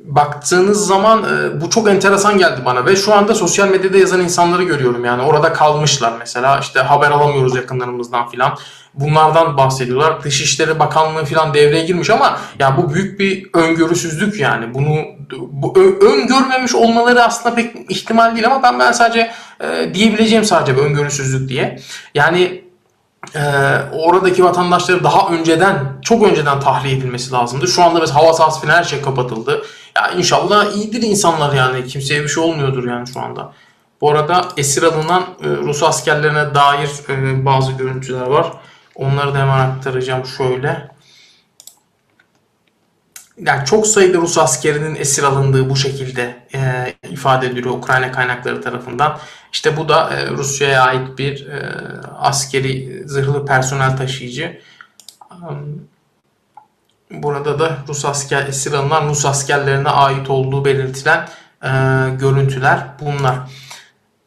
[0.04, 4.62] baktığınız zaman e, bu çok enteresan geldi bana ve şu anda sosyal medyada yazan insanları
[4.62, 8.58] görüyorum yani orada kalmışlar mesela işte haber alamıyoruz yakınlarımızdan filan
[8.94, 10.22] bunlardan bahsediyorlar.
[10.22, 15.04] Dışişleri Bakanlığı filan devreye girmiş ama ya bu büyük bir öngörüsüzlük yani bunu
[15.38, 20.82] bu öngörmemiş olmaları aslında pek ihtimal değil ama ben ben sadece e, diyebileceğim sadece bir
[20.82, 21.80] öngörüsüzlük diye.
[22.14, 22.64] Yani
[23.34, 23.42] e,
[23.92, 27.68] oradaki vatandaşları daha önceden çok önceden tahliye edilmesi lazımdı.
[27.68, 29.62] Şu anda mesela hava sahası falan her şey kapatıldı.
[29.96, 31.86] Ya inşallah iyidir insanlar yani.
[31.86, 33.52] Kimseye bir şey olmuyordur yani şu anda.
[34.00, 38.46] Bu arada esir alınan e, Rus askerlerine dair e, bazı görüntüler var.
[39.00, 40.88] Onları da hemen aktaracağım şöyle.
[43.38, 49.18] Yani çok sayıda Rus askerinin esir alındığı bu şekilde e, ifade ediliyor Ukrayna kaynakları tarafından.
[49.52, 51.76] İşte bu da e, Rusya'ya ait bir e,
[52.18, 54.60] askeri zırhlı personel taşıyıcı.
[57.10, 61.28] Burada da Rus asker esir alınan Rus askerlerine ait olduğu belirtilen
[61.62, 61.70] e,
[62.20, 63.38] görüntüler bunlar.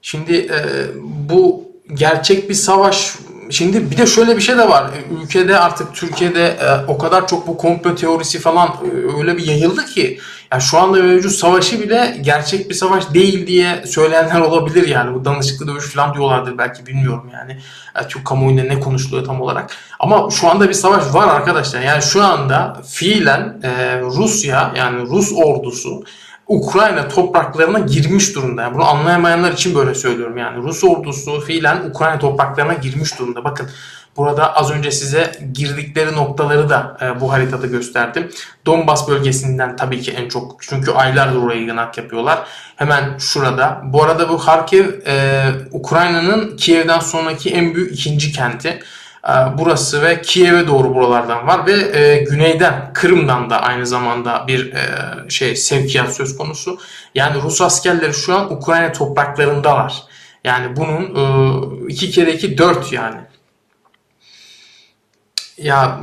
[0.02, 3.16] Şimdi e, bu gerçek bir savaş
[3.54, 4.92] Şimdi bir de şöyle bir şey de var.
[5.22, 9.86] Ülkede artık Türkiye'de e, o kadar çok bu komplo teorisi falan e, öyle bir yayıldı
[9.86, 10.20] ki
[10.52, 15.16] yani şu anda mevcut savaşı bile gerçek bir savaş değil diye söyleyenler olabilir yani.
[15.16, 17.60] Bu danışıklı dövüş falan diyorlardır belki bilmiyorum yani.
[17.96, 19.78] yani Türk kamuoyunda ne konuşuluyor tam olarak.
[20.00, 21.82] Ama şu anda bir savaş var arkadaşlar.
[21.82, 26.04] Yani şu anda fiilen e, Rusya yani Rus ordusu
[26.48, 28.62] Ukrayna topraklarına girmiş durumda.
[28.62, 30.38] Yani bunu anlayamayanlar için böyle söylüyorum.
[30.38, 33.44] Yani Rus ordusu fiilen Ukrayna topraklarına girmiş durumda.
[33.44, 33.70] Bakın
[34.18, 38.30] burada az önce size girdikleri noktaları da e, bu haritada gösterdim.
[38.66, 42.40] Donbas bölgesinden tabii ki en çok çünkü aylardır oraya yığınak yapıyorlar.
[42.76, 43.82] Hemen şurada.
[43.86, 48.80] Bu arada bu Harkiv e, Ukrayna'nın Kiev'den sonraki en büyük ikinci kenti.
[49.30, 54.74] Ee, burası ve Kiev'e doğru buralardan var ve e, güneyden Kırım'dan da aynı zamanda bir
[54.74, 54.86] e,
[55.30, 56.78] şey sevkiyat söz konusu.
[57.16, 60.04] Yani Rus askerleri şu an Ukrayna topraklarındalar.
[60.44, 61.24] Yani bunun e,
[61.88, 63.18] iki kere iki dört yani.
[65.58, 66.00] Ya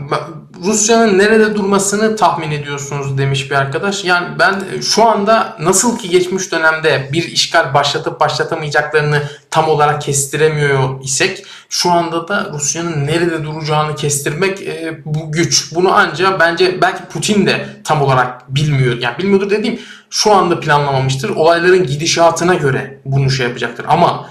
[0.65, 4.05] Rusya'nın nerede durmasını tahmin ediyorsunuz demiş bir arkadaş.
[4.05, 11.05] Yani ben şu anda nasıl ki geçmiş dönemde bir işgal başlatıp başlatamayacaklarını tam olarak kestiremiyor
[11.05, 15.75] isek şu anda da Rusya'nın nerede duracağını kestirmek e, bu güç.
[15.75, 18.99] Bunu ancak bence belki Putin de tam olarak bilmiyor.
[18.99, 21.31] Yani bilmiyordur dediğim şu anda planlamamıştır.
[21.31, 23.87] Olayların gidişatına göre bunu şey yapacaktır.
[23.89, 24.27] Ama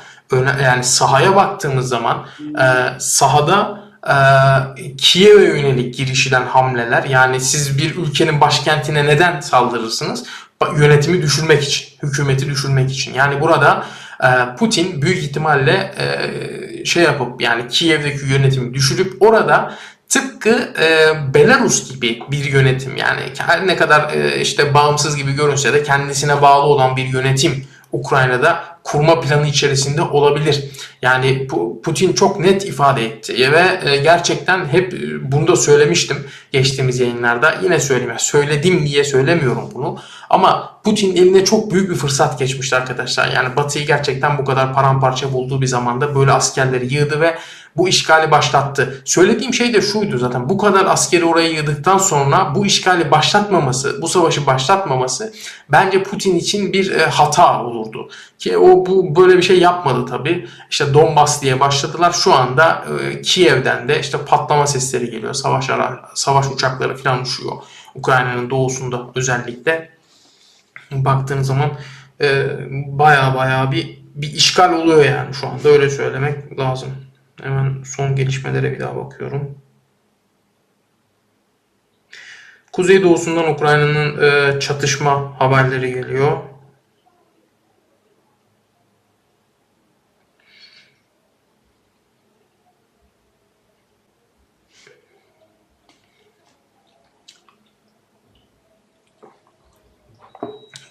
[0.63, 3.88] yani sahaya baktığımız zaman e, sahada e,
[4.97, 10.23] Kiev'e yönelik girişilen hamleler yani siz bir ülkenin başkentine neden saldırırsınız?
[10.77, 13.13] Yönetimi düşürmek için, hükümeti düşürmek için.
[13.13, 13.85] Yani burada
[14.23, 19.75] e, Putin büyük ihtimalle e, şey yapıp yani Kiev'deki yönetimi düşürüp orada
[20.09, 25.83] tıpkı e, Belarus gibi bir yönetim yani her ne kadar işte bağımsız gibi görünse de
[25.83, 30.63] kendisine bağlı olan bir yönetim Ukrayna'da kurma planı içerisinde olabilir.
[31.01, 31.47] Yani
[31.83, 36.17] Putin çok net ifade etti ve e, gerçekten hep e, bunu da söylemiştim
[36.51, 37.55] geçtiğimiz yayınlarda.
[37.63, 38.13] Yine söyleyeyim.
[38.17, 39.97] Söyledim diye söylemiyorum bunu.
[40.29, 43.31] Ama Putin eline çok büyük bir fırsat geçmişti arkadaşlar.
[43.31, 47.37] Yani Batı'yı gerçekten bu kadar paramparça bulduğu bir zamanda böyle askerleri yığdı ve
[47.77, 49.01] bu işgali başlattı.
[49.05, 54.07] Söylediğim şey de şuydu zaten bu kadar askeri oraya yığdıktan sonra bu işgali başlatmaması, bu
[54.07, 55.33] savaşı başlatmaması
[55.69, 58.09] bence Putin için bir e, hata olurdu.
[58.39, 60.47] Ki o bu böyle bir şey yapmadı tabii.
[60.71, 62.11] İşte Donbas diye başladılar.
[62.11, 65.33] Şu anda e, Kiev'den de işte patlama sesleri geliyor.
[65.33, 67.53] Savaş ara, savaş uçakları falan uçuyor.
[67.95, 69.89] Ukrayna'nın doğusunda özellikle
[70.91, 71.69] baktığınız zaman
[72.21, 72.47] e,
[72.87, 76.89] baya baya bir bir işgal oluyor yani şu anda öyle söylemek lazım.
[77.43, 79.57] Hemen son gelişmelere bir daha bakıyorum.
[82.71, 86.37] Kuzeydoğusundan Ukrayna'nın e, çatışma haberleri geliyor.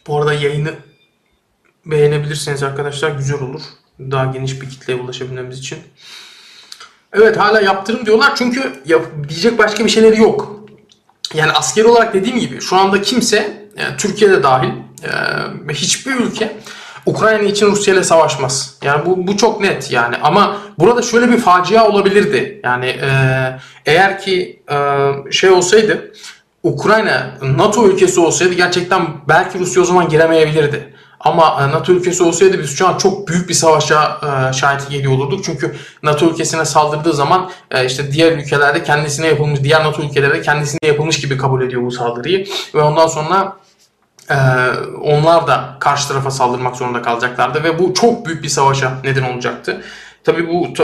[0.06, 0.74] Bu arada yayını
[1.86, 3.62] beğenebilirseniz arkadaşlar güzel olur.
[4.00, 5.78] Daha geniş bir kitleye ulaşabilmemiz için.
[7.12, 10.64] Evet hala yaptırım diyorlar çünkü yap, diyecek başka bir şeyleri yok.
[11.34, 14.68] Yani askeri olarak dediğim gibi şu anda kimse yani Türkiye'de dahil
[15.68, 16.56] e, hiçbir ülke
[17.06, 18.78] Ukrayna için Rusya ile savaşmaz.
[18.82, 22.60] Yani bu, bu çok net yani ama burada şöyle bir facia olabilirdi.
[22.64, 23.10] Yani e,
[23.86, 24.76] eğer ki e,
[25.32, 26.12] şey olsaydı
[26.62, 30.94] Ukrayna NATO ülkesi olsaydı gerçekten belki Rusya o zaman giremeyebilirdi.
[31.20, 35.12] Ama e, NATO ülkesi olsaydı biz şu an çok büyük bir savaşa e, şahit geliyor
[35.12, 35.44] olurduk.
[35.44, 40.88] Çünkü NATO ülkesine saldırdığı zaman e, işte diğer ülkelerde kendisine yapılmış, diğer NATO ülkeleri kendisine
[40.88, 42.46] yapılmış gibi kabul ediyor bu saldırıyı.
[42.74, 43.56] Ve ondan sonra
[45.02, 49.82] onlar da karşı tarafa saldırmak zorunda kalacaklardı ve bu çok büyük bir savaşa neden olacaktı.
[50.24, 50.74] Tabi bu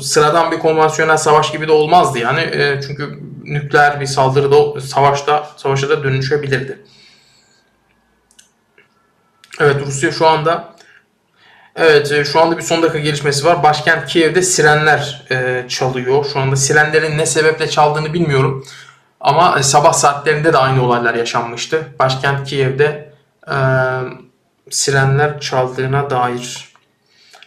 [0.00, 2.40] sıradan bir konvansiyonel savaş gibi de olmazdı yani
[2.86, 6.78] çünkü nükleer bir saldırı da savaşta savaşa da dönüşebilirdi.
[9.62, 10.72] Evet Rusya şu anda
[11.76, 13.62] Evet e, şu anda bir son dakika gelişmesi var.
[13.62, 16.26] Başkent Kiev'de sirenler e, çalıyor.
[16.32, 18.64] Şu anda sirenlerin ne sebeple çaldığını bilmiyorum.
[19.20, 21.88] Ama e, sabah saatlerinde de aynı olaylar yaşanmıştı.
[21.98, 23.12] Başkent Kiev'de
[23.48, 23.56] e,
[24.70, 26.72] sirenler çaldığına dair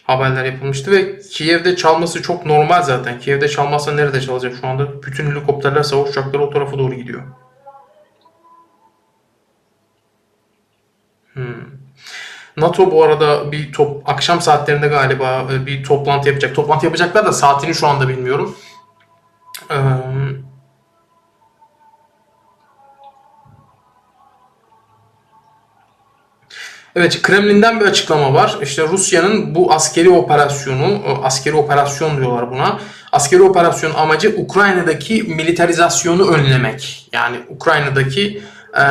[0.04, 3.20] haberler yapılmıştı ve Kiev'de çalması çok normal zaten.
[3.20, 5.02] Kiev'de çalmazsa nerede çalacak şu anda?
[5.02, 7.22] Bütün helikopterler, savaş uçakları o tarafa doğru gidiyor.
[11.32, 11.76] Hmm.
[12.56, 16.54] NATO bu arada bir top akşam saatlerinde galiba e, bir toplantı yapacak.
[16.54, 18.56] Toplantı yapacaklar da saatini şu anda bilmiyorum.
[19.70, 19.76] Ee,
[26.96, 28.58] Evet, Kremlin'den bir açıklama var.
[28.62, 32.80] İşte Rusya'nın bu askeri operasyonu, askeri operasyon diyorlar buna.
[33.12, 37.08] Askeri operasyon amacı Ukrayna'daki militarizasyonu önlemek.
[37.12, 38.42] Yani Ukrayna'daki
[38.74, 38.84] e,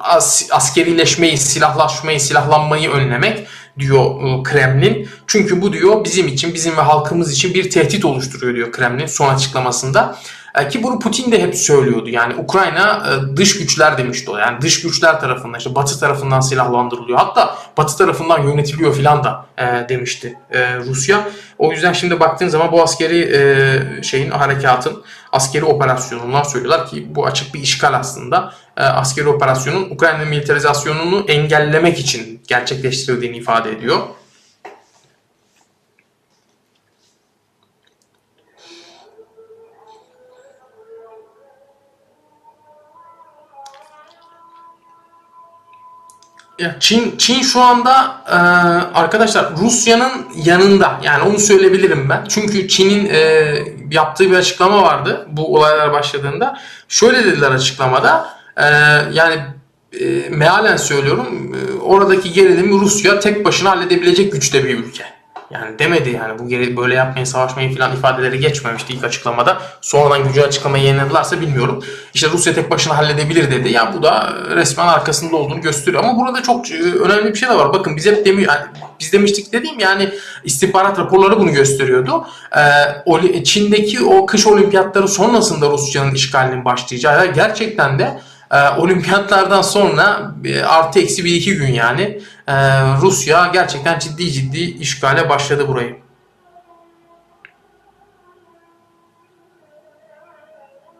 [0.00, 3.46] as, askerileşmeyi, silahlaşmayı, silahlanmayı önlemek
[3.78, 5.08] diyor e, Kremlin.
[5.26, 9.34] Çünkü bu diyor bizim için, bizim ve halkımız için bir tehdit oluşturuyor diyor Kremlin son
[9.34, 10.18] açıklamasında.
[10.58, 12.08] E, ki bunu Putin de hep söylüyordu.
[12.08, 14.36] Yani Ukrayna e, dış güçler demişti o.
[14.36, 17.18] Yani dış güçler tarafından işte Batı tarafından silahlandırılıyor.
[17.18, 20.38] Hatta Batı tarafından yönetiliyor filan da e, demişti
[20.86, 21.28] Rusya.
[21.58, 27.54] O yüzden şimdi baktığın zaman bu askeri şeyin harekatın askeri operasyonundan söylüyorlar ki bu açık
[27.54, 28.54] bir işgal aslında.
[28.76, 33.98] E, askeri operasyonun Ukrayna militarizasyonunu engellemek için gerçekleştirildiğini ifade ediyor.
[46.58, 48.36] Ya Çin Çin şu anda e,
[48.98, 52.24] arkadaşlar Rusya'nın yanında yani onu söyleyebilirim ben.
[52.28, 56.58] Çünkü Çin'in e, yaptığı bir açıklama vardı bu olaylar başladığında.
[56.88, 58.64] Şöyle dediler açıklamada e,
[59.12, 59.40] yani
[60.00, 65.04] e, mealen söylüyorum e, oradaki gerilimi Rusya tek başına halledebilecek güçte bir ülke.
[65.52, 69.62] Yani demedi yani bu geri böyle yapmayın savaşmayın falan ifadeleri geçmemişti ilk açıklamada.
[69.80, 71.84] Sonradan gücü açıklamayı yayınladılarsa bilmiyorum.
[72.14, 73.68] İşte Rusya tek başına halledebilir dedi.
[73.68, 76.04] Ya yani bu da resmen arkasında olduğunu gösteriyor.
[76.04, 77.72] Ama burada çok e, önemli bir şey de var.
[77.72, 78.66] Bakın biz hep demiyor, yani
[79.00, 80.10] biz demiştik dediğim yani
[80.44, 82.26] istihbarat raporları bunu gösteriyordu.
[82.56, 88.20] Ee, Çin'deki o kış olimpiyatları sonrasında Rusya'nın işgalinin başlayacağı gerçekten de
[88.52, 92.54] e, olimpiyatlardan sonra e, artı eksi bir iki gün yani e,
[93.00, 96.02] Rusya gerçekten ciddi ciddi işgale başladı burayı.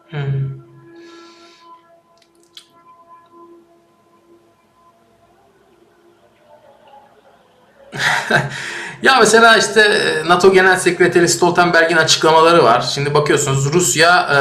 [0.09, 0.53] Hmm.
[9.03, 12.81] Ya mesela işte e, NATO Genel Sekreteri Stoltenberg'in açıklamaları var.
[12.81, 14.39] Şimdi bakıyorsunuz Rusya e,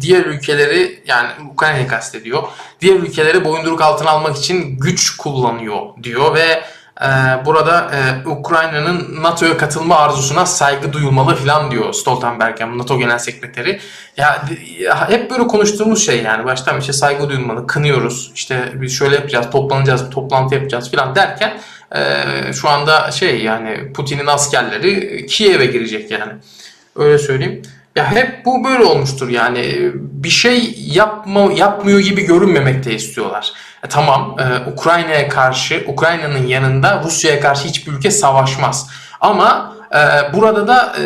[0.00, 2.42] diğer ülkeleri yani Ukrayna'yı kastediyor.
[2.80, 6.62] Diğer ülkeleri boyunduruk altına almak için güç kullanıyor diyor ve
[7.00, 7.06] e,
[7.44, 7.90] burada
[8.26, 13.80] Ukrayna'nın NATO'ya katılma arzusuna saygı duyulmalı falan diyor Stoltenberg yani NATO Genel Sekreteri.
[14.16, 14.44] Ya,
[14.78, 18.32] ya hep böyle konuştuğumuz şey yani baştan bir şey saygı duyulmalı, kınıyoruz.
[18.34, 21.58] İşte biz şöyle yapacağız, toplanacağız, toplantı yapacağız falan derken
[21.94, 26.32] e, şu anda şey yani Putin'in askerleri Kiev'e girecek yani.
[26.96, 27.62] Öyle söyleyeyim.
[27.96, 33.52] Ya hep bu böyle olmuştur yani bir şey yapma yapmıyor gibi görünmemek de istiyorlar.
[33.84, 38.90] E, tamam e, Ukrayna'ya karşı Ukrayna'nın yanında Rusya'ya karşı hiçbir ülke savaşmaz.
[39.20, 41.04] Ama e, burada da e,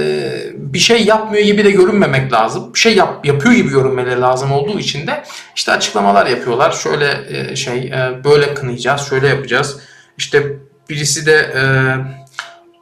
[0.55, 2.75] bir şey yapmıyor gibi de görünmemek lazım.
[2.75, 5.25] Bir şey yap, yapıyor gibi görünmeleri lazım olduğu için de
[5.57, 6.73] işte açıklamalar yapıyorlar.
[6.73, 9.81] Şöyle e, şey e, böyle kınayacağız, şöyle yapacağız.
[10.19, 10.57] İşte
[10.89, 11.63] Birisi de e,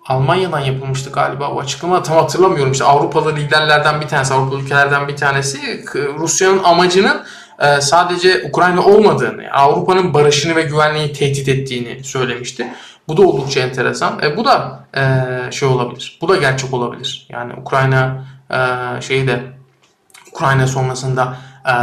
[0.07, 2.73] Almanya'dan yapılmıştı galiba o açıklama tam hatırlamıyorum.
[2.73, 5.85] İşte Avrupalı liderlerden bir tanesi, Avrupalı ülkelerden bir tanesi
[6.19, 7.23] Rusya'nın amacının
[7.59, 12.67] e, sadece Ukrayna olmadığını, Avrupa'nın barışını ve güvenliğini tehdit ettiğini söylemişti.
[13.09, 14.23] Bu da oldukça enteresan.
[14.23, 15.03] E, bu da e,
[15.53, 16.19] şey olabilir.
[16.21, 17.27] Bu da gerçek olabilir.
[17.31, 18.59] Yani Ukrayna e,
[19.01, 19.41] şeyi de
[20.33, 21.75] Ukrayna sonrasında e,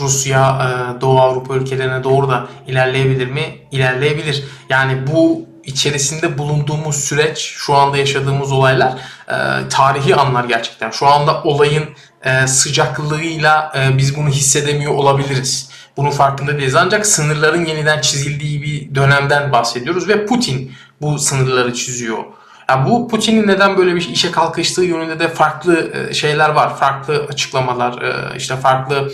[0.00, 3.58] Rusya, e, Doğu Avrupa ülkelerine doğru da ilerleyebilir mi?
[3.70, 4.44] İlerleyebilir.
[4.68, 8.92] Yani bu içerisinde bulunduğumuz süreç, şu anda yaşadığımız olaylar
[9.28, 10.90] e, tarihi anlar gerçekten.
[10.90, 11.84] Şu anda olayın
[12.22, 15.70] e, sıcaklığıyla biz bunu hissedemiyor olabiliriz.
[15.96, 16.74] Bunun farkında değiliz.
[16.74, 22.24] Ancak sınırların yeniden çizildiği bir dönemden bahsediyoruz ve Putin bu sınırları çiziyor.
[22.68, 26.76] Yani bu Putin'in neden böyle bir işe kalkıştığı yönünde de farklı e, şeyler var.
[26.76, 29.12] Farklı açıklamalar, e, işte farklı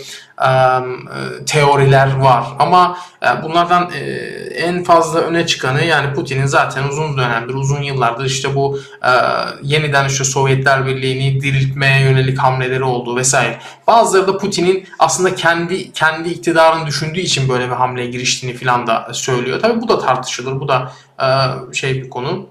[1.45, 2.43] teoriler var.
[2.59, 2.97] Ama
[3.43, 3.91] bunlardan
[4.55, 8.79] en fazla öne çıkanı yani Putin'in zaten uzun dönemdir, uzun yıllardır işte bu
[9.63, 13.59] yeniden işte Sovyetler Birliği'ni diriltmeye yönelik hamleleri olduğu vesaire.
[13.87, 19.07] Bazıları da Putin'in aslında kendi kendi iktidarını düşündüğü için böyle bir hamleye giriştiğini falan da
[19.13, 19.59] söylüyor.
[19.61, 20.59] Tabii bu da tartışılır.
[20.59, 20.91] Bu da
[21.73, 22.47] şey bir konu.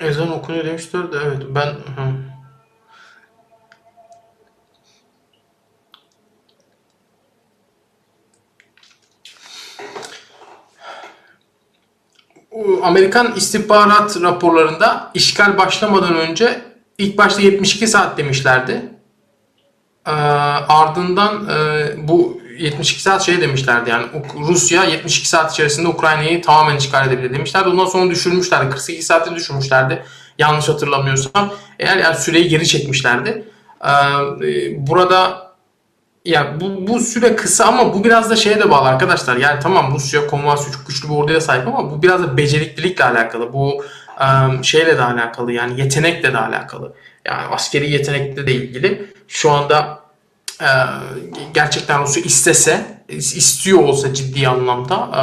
[0.00, 2.34] Ezan okunuyor demişler de evet ben hı.
[12.82, 16.62] Amerikan istihbarat raporlarında işgal başlamadan önce
[16.98, 18.82] ilk başta 72 saat demişlerdi.
[20.06, 20.10] Ee,
[20.68, 24.06] ardından e, bu 72 saat şey demişlerdi yani
[24.48, 27.68] Rusya 72 saat içerisinde Ukrayna'yı tamamen işgal edebilir demişlerdi.
[27.68, 28.70] Ondan sonra düşürmüşlerdi.
[28.70, 30.04] 48 saate düşürmüşlerdi.
[30.38, 31.52] Yanlış hatırlamıyorsam.
[31.78, 33.44] Eğer yani süreyi geri çekmişlerdi.
[33.84, 33.88] Ee,
[34.86, 35.44] burada
[36.24, 39.36] ya bu, bu süre kısa ama bu biraz da şeye de bağlı arkadaşlar.
[39.36, 43.52] Yani tamam Rusya konvansiyonu çok güçlü bir orduya sahip ama bu biraz da beceriklilikle alakalı.
[43.52, 43.84] Bu
[44.20, 46.94] um, şeyle de alakalı yani yetenekle de alakalı.
[47.24, 49.12] Yani askeri yetenekle de ilgili.
[49.28, 50.03] Şu anda
[50.60, 50.68] e,
[51.54, 55.22] gerçekten Rusya istese, istiyor olsa ciddi anlamda e,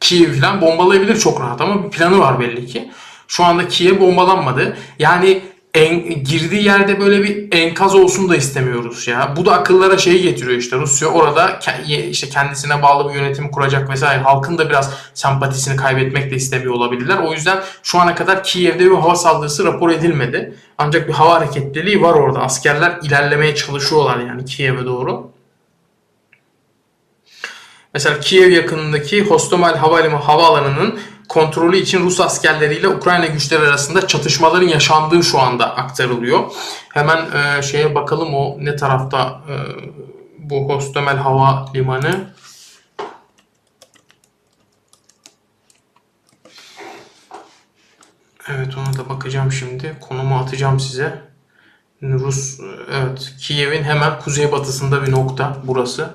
[0.00, 2.90] Kiev falan bombalayabilir çok rahat ama bir planı var belli ki.
[3.28, 4.76] Şu anda Kiev bombalanmadı.
[4.98, 5.42] Yani
[5.74, 9.34] en, girdiği yerde böyle bir enkaz olsun da istemiyoruz ya.
[9.36, 11.58] Bu da akıllara şey getiriyor işte Rusya orada
[11.88, 14.22] işte kendisine bağlı bir yönetim kuracak vesaire.
[14.22, 17.18] Halkın da biraz sempatisini kaybetmek de istemiyor olabilirler.
[17.18, 20.54] O yüzden şu ana kadar Kiev'de bir hava saldırısı rapor edilmedi.
[20.78, 22.40] Ancak bir hava hareketliliği var orada.
[22.40, 25.31] Askerler ilerlemeye çalışıyorlar yani Kiev'e doğru.
[27.94, 35.22] Mesela Kiev yakınındaki Hostomel Havalimanı havaalanının kontrolü için Rus askerleriyle Ukrayna güçleri arasında çatışmaların yaşandığı
[35.22, 36.52] şu anda aktarılıyor.
[36.88, 39.54] Hemen e, şeye bakalım o ne tarafta e,
[40.38, 42.32] bu Hostomel Hava Limanı.
[48.48, 49.96] Evet ona da bakacağım şimdi.
[50.00, 51.22] Konumu atacağım size.
[52.02, 52.60] Rus
[52.92, 56.10] evet Kiev'in hemen kuzeybatısında bir nokta burası.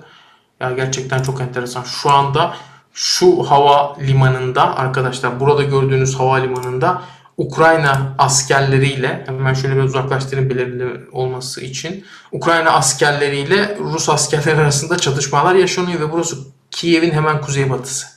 [0.62, 1.84] Ya gerçekten çok enteresan.
[1.84, 2.54] Şu anda
[2.94, 7.02] şu hava limanında arkadaşlar burada gördüğünüz hava limanında
[7.38, 15.56] Ukrayna askerleriyle hemen şöyle bir uzaklaştırayım belirli olması için Ukrayna askerleriyle Rus askerleri arasında çatışmalar
[15.56, 16.38] yaşanıyor ve burası
[16.72, 18.08] Kiev'in hemen kuzeybatısı.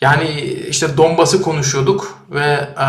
[0.00, 0.30] Yani
[0.68, 2.86] işte Donbas'ı konuşuyorduk ve e,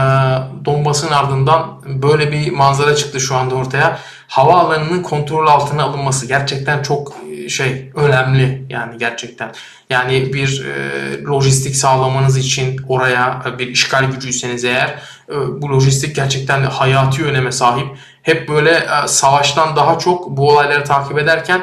[0.65, 3.99] Donbas'ın ardından böyle bir manzara çıktı şu anda ortaya.
[4.27, 7.13] Havaalanının kontrol altına alınması gerçekten çok
[7.49, 9.51] şey önemli yani gerçekten.
[9.89, 14.87] Yani bir e, lojistik sağlamanız için oraya bir işgal gücüyseniz eğer
[15.29, 17.87] e, bu lojistik gerçekten hayati öneme sahip.
[18.21, 21.61] Hep böyle e, savaştan daha çok bu olayları takip ederken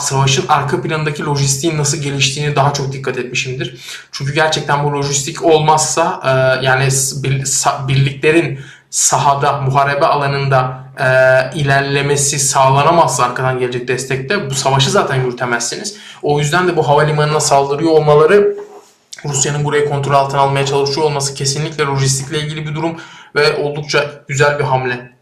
[0.00, 3.76] savaşın arka planındaki lojistiğin nasıl geliştiğini daha çok dikkat etmişimdir.
[4.12, 6.88] Çünkü gerçekten bu lojistik olmazsa e, yani
[7.88, 8.60] birliklerin
[8.90, 11.04] sahada, muharebe alanında e,
[11.54, 15.96] ilerlemesi sağlanamazsa arkadan gelecek destekte bu savaşı zaten yürütemezsiniz.
[16.22, 18.56] O yüzden de bu havalimanına saldırıyor olmaları
[19.24, 22.96] Rusya'nın burayı kontrol altına almaya çalışıyor olması kesinlikle lojistikle ilgili bir durum
[23.34, 25.18] ve oldukça güzel bir hamle.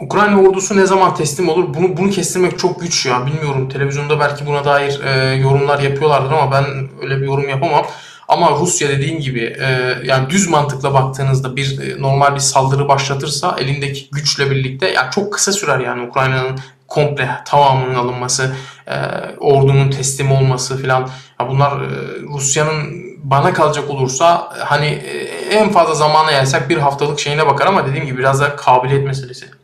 [0.00, 1.74] Ukrayna ordusu ne zaman teslim olur?
[1.74, 3.26] Bunu bunu kestirmek çok güç ya.
[3.26, 3.68] Bilmiyorum.
[3.68, 6.64] Televizyonda belki buna dair e, yorumlar yapıyorlardır ama ben
[7.02, 7.86] öyle bir yorum yapamam.
[8.28, 13.56] Ama Rusya dediğim gibi e, yani düz mantıkla baktığınızda bir e, normal bir saldırı başlatırsa
[13.58, 16.58] elindeki güçle birlikte yani çok kısa sürer yani Ukrayna'nın
[16.88, 18.56] komple tamamının alınması,
[18.86, 18.94] e,
[19.40, 21.08] ordunun teslim olması filan.
[21.48, 21.86] Bunlar e,
[22.34, 25.18] Rusya'nın bana kalacak olursa hani e,
[25.50, 29.57] en fazla zamana yaysak bir haftalık şeyine bakar ama dediğim gibi biraz da kabiliyet meselesi.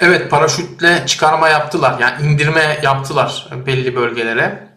[0.00, 1.98] Evet paraşütle çıkarma yaptılar.
[2.00, 4.68] Yani indirme yaptılar belli bölgelere.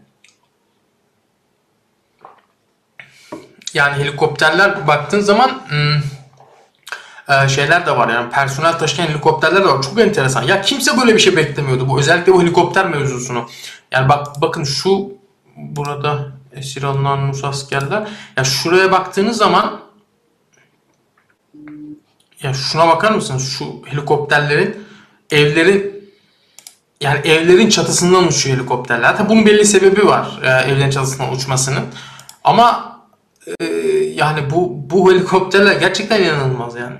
[3.73, 6.01] Yani helikopterler baktığın zaman hmm,
[7.35, 9.81] e, şeyler de var yani personel taşıyan helikopterler de var.
[9.81, 10.43] Çok enteresan.
[10.43, 11.99] Ya kimse böyle bir şey beklemiyordu bu.
[11.99, 13.49] Özellikle bu helikopter mevzusunu.
[13.91, 15.13] Yani bak bakın şu
[15.55, 18.07] burada esir alınan Rus askerler.
[18.37, 19.81] Ya şuraya baktığınız zaman
[22.43, 23.49] ya şuna bakar mısınız?
[23.57, 24.90] Şu helikopterlerin
[25.31, 26.11] evlerin
[27.01, 29.17] yani evlerin çatısından uçuyor helikopterler.
[29.17, 31.83] Tabi bunun belli sebebi var e, evlerin çatısından uçmasının.
[32.43, 32.97] Ama
[33.61, 33.65] e,
[34.15, 36.95] yani bu bu helikopterler gerçekten inanılmaz yani.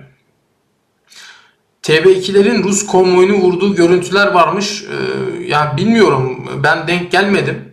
[1.84, 4.84] TB2'lerin Rus konvoyunu vurduğu görüntüler varmış.
[4.84, 7.72] Ee, yani bilmiyorum ben denk gelmedim.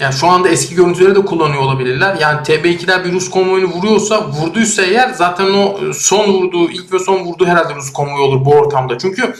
[0.00, 2.16] Yani şu anda eski görüntüleri de kullanıyor olabilirler.
[2.20, 7.24] Yani TB2'ler bir Rus konvoyunu vuruyorsa, vurduysa eğer zaten o son vurduğu, ilk ve son
[7.24, 8.98] vurduğu herhalde Rus konvoyu olur bu ortamda.
[8.98, 9.34] Çünkü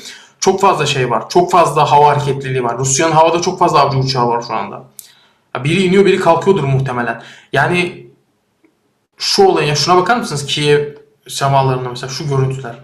[0.47, 1.29] çok fazla şey var.
[1.29, 2.79] Çok fazla hava hareketliliği var.
[2.79, 4.85] Rusya'nın havada çok fazla avcı uçağı var şu anda.
[5.65, 7.23] Biri iniyor, biri kalkıyordur muhtemelen.
[7.53, 8.07] Yani
[9.19, 10.47] şu olayın, şuna bakar mısınız?
[10.47, 10.95] Kiev
[11.29, 12.75] semalarında mesela şu görüntüler.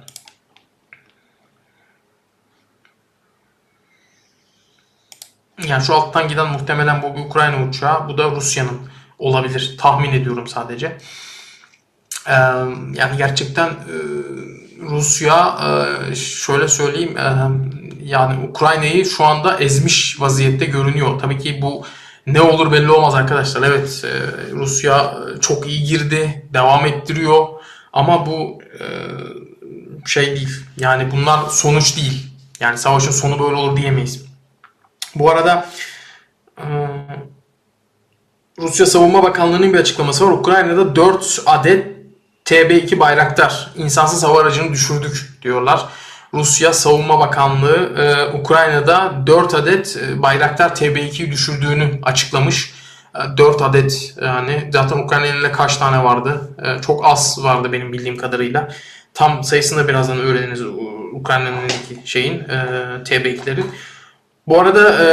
[5.67, 8.09] Yani şu alttan giden muhtemelen bu Ukrayna uçağı.
[8.09, 8.81] Bu da Rusya'nın
[9.19, 9.77] olabilir.
[9.79, 10.99] Tahmin ediyorum sadece.
[12.29, 12.33] Ee,
[12.95, 13.97] yani gerçekten e,
[14.83, 15.59] Rusya
[16.11, 17.49] e, şöyle söyleyeyim e,
[18.05, 21.21] yani Ukrayna'yı şu anda ezmiş vaziyette görünüyor.
[21.21, 21.85] Tabii ki bu
[22.27, 23.63] ne olur belli olmaz arkadaşlar.
[23.63, 24.11] Evet e,
[24.53, 26.49] Rusya çok iyi girdi.
[26.55, 27.47] Devam ettiriyor.
[27.93, 28.59] Ama bu
[30.07, 30.61] şey değil.
[30.77, 32.27] Yani bunlar sonuç değil.
[32.61, 34.25] Yani savaşın sonu böyle olur diyemeyiz.
[35.15, 35.69] Bu arada
[38.59, 40.33] Rusya Savunma Bakanlığı'nın bir açıklaması var.
[40.33, 42.02] Ukrayna'da 4 adet
[42.45, 45.87] TB2 Bayraktar insansız hava aracını düşürdük diyorlar.
[46.35, 52.75] Rusya Savunma Bakanlığı e, Ukrayna'da 4 adet e, Bayraktar TB2'yi düşürdüğünü açıklamış.
[53.37, 56.41] 4 adet yani zaten Ukrayna'nın kaç tane vardı?
[56.87, 58.69] Çok az vardı benim bildiğim kadarıyla.
[59.15, 60.63] Tam sayısını da birazdan öğreniriz
[61.13, 61.69] Ukrayna'nın
[62.05, 62.41] şeyin
[63.05, 63.65] TB2'lerin.
[64.47, 65.07] Bu arada e,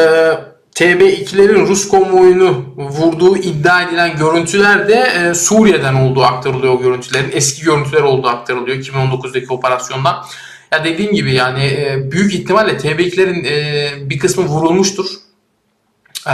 [0.79, 7.31] TB2'lerin Rus konvoyunu vurduğu iddia edilen görüntüler de e, Suriye'den olduğu aktarılıyor o görüntülerin.
[7.33, 10.25] Eski görüntüler olduğu aktarılıyor 2019'daki operasyondan.
[10.71, 15.05] Ya dediğim gibi yani e, büyük ihtimalle TB2'lerin e, bir kısmı vurulmuştur.
[16.27, 16.33] E,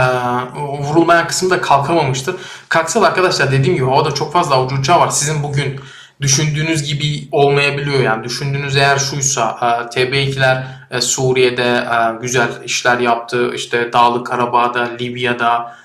[0.80, 2.36] vurulmayan kısmı da kalkamamıştır.
[2.68, 5.08] Kalksa da arkadaşlar dediğim gibi havada çok fazla avucu uçağı var.
[5.08, 5.80] Sizin bugün
[6.20, 8.24] düşündüğünüz gibi olmayabiliyor yani.
[8.24, 13.54] Düşündüğünüz eğer şuysa e, TB2'ler e, Suriye'de e, güzel işler yaptı.
[13.54, 15.76] İşte Dağlık Karabağ'da, Libya'da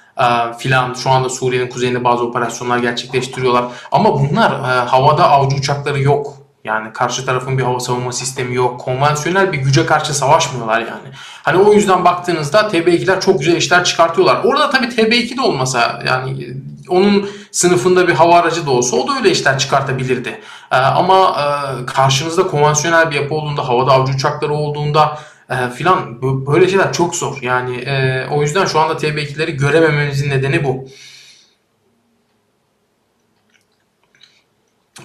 [0.57, 3.65] filan şu anda Suriye'nin kuzeyinde bazı operasyonlar gerçekleştiriyorlar.
[3.91, 4.51] Ama bunlar
[4.87, 6.37] havada avcı uçakları yok.
[6.63, 8.79] Yani karşı tarafın bir hava savunma sistemi yok.
[8.79, 11.09] Konvansiyonel bir güce karşı savaşmıyorlar yani.
[11.43, 14.43] Hani o yüzden baktığınızda TB2'ler çok güzel işler çıkartıyorlar.
[14.43, 16.53] Orada tabii TB2 de olmasa yani
[16.87, 20.41] onun sınıfında bir hava aracı da olsa o da öyle işler çıkartabilirdi.
[20.71, 25.19] Ee, ama e, karşınızda konvansiyonel bir yapı olduğunda, havada avcı uçakları olduğunda
[25.49, 27.37] e, filan böyle şeyler çok zor.
[27.41, 30.87] Yani e, o yüzden şu anda TB2'leri göremememizin nedeni bu.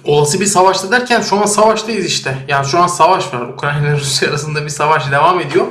[0.07, 2.37] olası bir savaşta derken şu an savaştayız işte.
[2.47, 3.41] Yani şu an savaş var.
[3.41, 5.65] Ukrayna ile Rusya arasında bir savaş devam ediyor.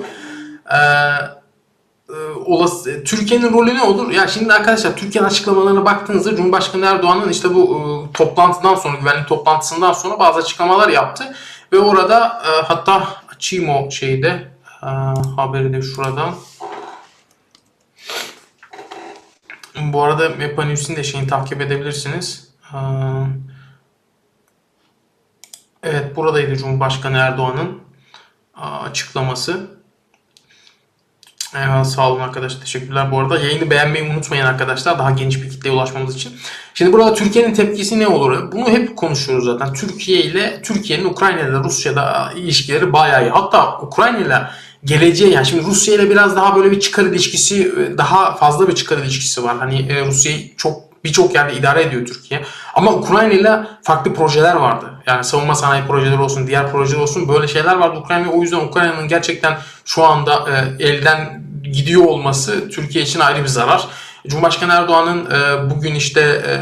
[0.71, 1.46] Ee, e,
[2.47, 4.11] olası Türkiye'nin rolü ne olur?
[4.11, 9.93] Ya şimdi arkadaşlar Türkiye'nin açıklamalarına baktığınızda Cumhurbaşkanı Erdoğan'ın işte bu e, toplantıdan sonra güvenlik toplantısından
[9.93, 11.37] sonra bazı açıklamalar yaptı
[11.73, 14.49] ve orada e, hatta açayım o şeyde
[14.83, 14.87] e,
[15.37, 16.35] haberi de şuradan.
[19.81, 22.49] Bu arada Mepa de şeyini takip edebilirsiniz.
[22.75, 22.81] Eee
[25.87, 27.81] Evet buradaydı Cumhurbaşkanı Erdoğan'ın
[28.55, 29.76] açıklaması.
[31.55, 32.61] Evet, sağ olun arkadaşlar.
[32.61, 33.39] Teşekkürler bu arada.
[33.39, 34.99] Yayını beğenmeyi unutmayın arkadaşlar.
[34.99, 36.33] Daha geniş bir kitleye ulaşmamız için.
[36.75, 38.53] Şimdi burada Türkiye'nin tepkisi ne olur?
[38.53, 39.73] Bunu hep konuşuyoruz zaten.
[39.73, 43.31] Türkiye ile Türkiye'nin Ukrayna ile Rusya'da ilişkileri bayağı iyi.
[43.31, 44.43] Hatta Ukrayna ile
[44.85, 48.99] geleceği yani şimdi Rusya ile biraz daha böyle bir çıkar ilişkisi daha fazla bir çıkar
[48.99, 49.57] ilişkisi var.
[49.59, 52.43] Hani e, Rusya'yı çok birçok yerde idare ediyor Türkiye.
[52.75, 54.87] Ama Ukrayna ile farklı projeler vardı.
[55.07, 58.31] Yani savunma sanayi projeleri olsun, diğer projeler olsun böyle şeyler vardı Ukrayna.
[58.31, 63.89] O yüzden Ukrayna'nın gerçekten şu anda e, elden gidiyor olması Türkiye için ayrı bir zarar.
[64.27, 66.55] Cumhurbaşkanı Erdoğan'ın e, bugün işte e,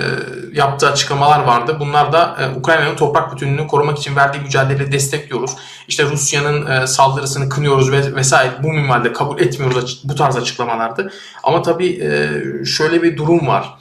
[0.58, 1.76] yaptığı açıklamalar vardı.
[1.80, 5.50] Bunlar da e, Ukrayna'nın toprak bütünlüğünü korumak için verdiği mücadeleyi destekliyoruz.
[5.88, 11.12] İşte Rusya'nın e, saldırısını kınıyoruz ve vesaire bu minvalde kabul etmiyoruz bu tarz açıklamalardı.
[11.42, 12.30] Ama tabii e,
[12.64, 13.74] şöyle bir durum var.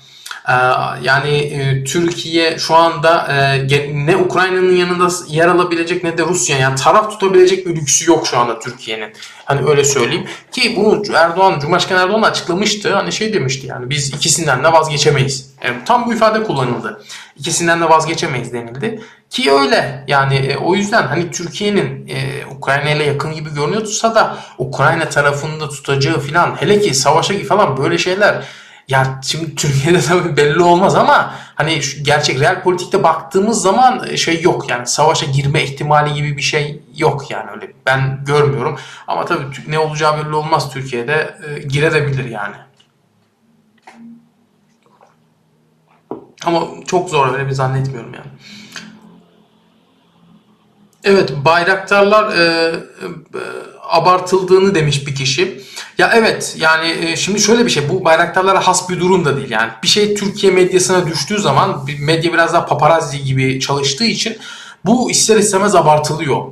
[0.50, 0.54] Ee,
[1.02, 6.76] yani e, Türkiye şu anda e, ne Ukrayna'nın yanında yer alabilecek ne de Rusya yani
[6.76, 9.14] taraf tutabilecek bir lüksü yok şu anda Türkiye'nin.
[9.46, 10.26] Hani öyle söyleyeyim.
[10.52, 12.96] Ki bunu Erdoğan, Cumhurbaşkanı Erdoğan açıklamıştı.
[12.96, 15.54] Hani şey demişti yani biz ikisinden de vazgeçemeyiz.
[15.64, 17.04] Yani tam bu ifade kullanıldı.
[17.36, 19.02] İkisinden de vazgeçemeyiz denildi.
[19.30, 24.38] Ki öyle yani e, o yüzden hani Türkiye'nin e, Ukrayna ile yakın gibi görünüyorsa da
[24.58, 28.44] Ukrayna tarafında tutacağı falan hele ki savaşa falan böyle şeyler
[28.88, 34.42] ya şimdi Türkiye'de tabii belli olmaz ama hani gerçek real politikte baktığımız zaman e, şey
[34.42, 38.80] yok yani savaşa girme ihtimali gibi bir şey yok yani öyle ben görmüyorum.
[39.08, 42.56] Ama tabii ne olacağı belli olmaz Türkiye'de e, girebilir yani.
[46.46, 48.26] Ama çok zor öyle bir zannetmiyorum yani.
[51.04, 52.76] Evet, bayraktarlar e, e,
[53.82, 55.62] abartıldığını demiş bir kişi.
[55.98, 59.52] Ya evet yani e, şimdi şöyle bir şey bu bayraktarlara has bir durum da değil
[59.52, 59.72] yani.
[59.84, 64.38] Bir şey Türkiye medyasına düştüğü zaman medya biraz daha paparazzi gibi çalıştığı için
[64.86, 66.46] bu ister istemez abartılıyor.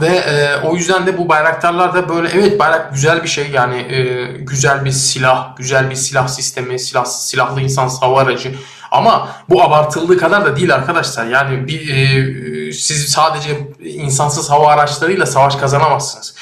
[0.00, 3.76] Ve e, o yüzden de bu bayraktarlar da böyle evet bayrak güzel bir şey yani
[3.76, 8.54] e, güzel bir silah, güzel bir silah sistemi, silah silahlı insan hava aracı.
[8.90, 11.26] Ama bu abartıldığı kadar da değil arkadaşlar.
[11.26, 16.34] Yani bir e, siz sadece insansız hava araçlarıyla savaş kazanamazsınız.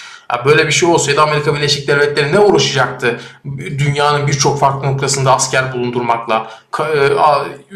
[0.44, 3.20] Böyle bir şey olsaydı Amerika Birleşik Devletleri ne uğraşacaktı?
[3.56, 6.50] Dünyanın birçok farklı noktasında asker bulundurmakla,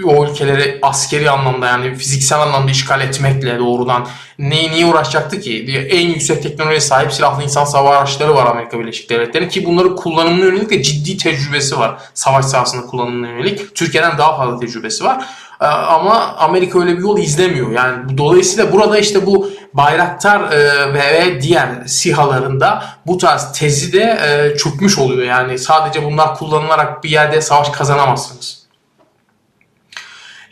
[0.05, 4.07] o ülkeleri askeri anlamda yani fiziksel anlamda işgal etmekle doğrudan
[4.39, 5.87] neyi niye uğraşacaktı ki?
[5.91, 10.45] En yüksek teknolojiye sahip silahlı insan hava araçları var Amerika Birleşik Devletleri ki bunların kullanımına
[10.45, 11.99] yönelik de ciddi tecrübesi var.
[12.15, 13.75] Savaş sahasında kullanımına yönelik.
[13.75, 15.25] Türkiye'den daha fazla tecrübesi var.
[15.61, 17.71] Ee, ama Amerika öyle bir yol izlemiyor.
[17.71, 24.57] Yani dolayısıyla burada işte bu Bayraktar e, ve diğer SİHA'larında bu tarz tezi de e,
[24.57, 25.23] çökmüş oluyor.
[25.23, 28.60] Yani sadece bunlar kullanılarak bir yerde savaş kazanamazsınız.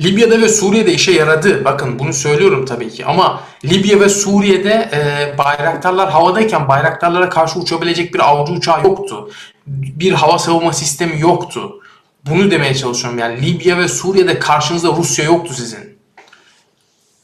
[0.00, 1.64] Libya'da ve Suriye'de işe yaradı.
[1.64, 8.14] Bakın bunu söylüyorum tabii ki ama Libya ve Suriye'de e, bayraktarlar havadayken bayraktarlara karşı uçabilecek
[8.14, 9.30] bir avcı uçağı yoktu.
[9.66, 11.80] Bir hava savunma sistemi yoktu.
[12.26, 15.98] Bunu demeye çalışıyorum yani Libya ve Suriye'de karşınızda Rusya yoktu sizin.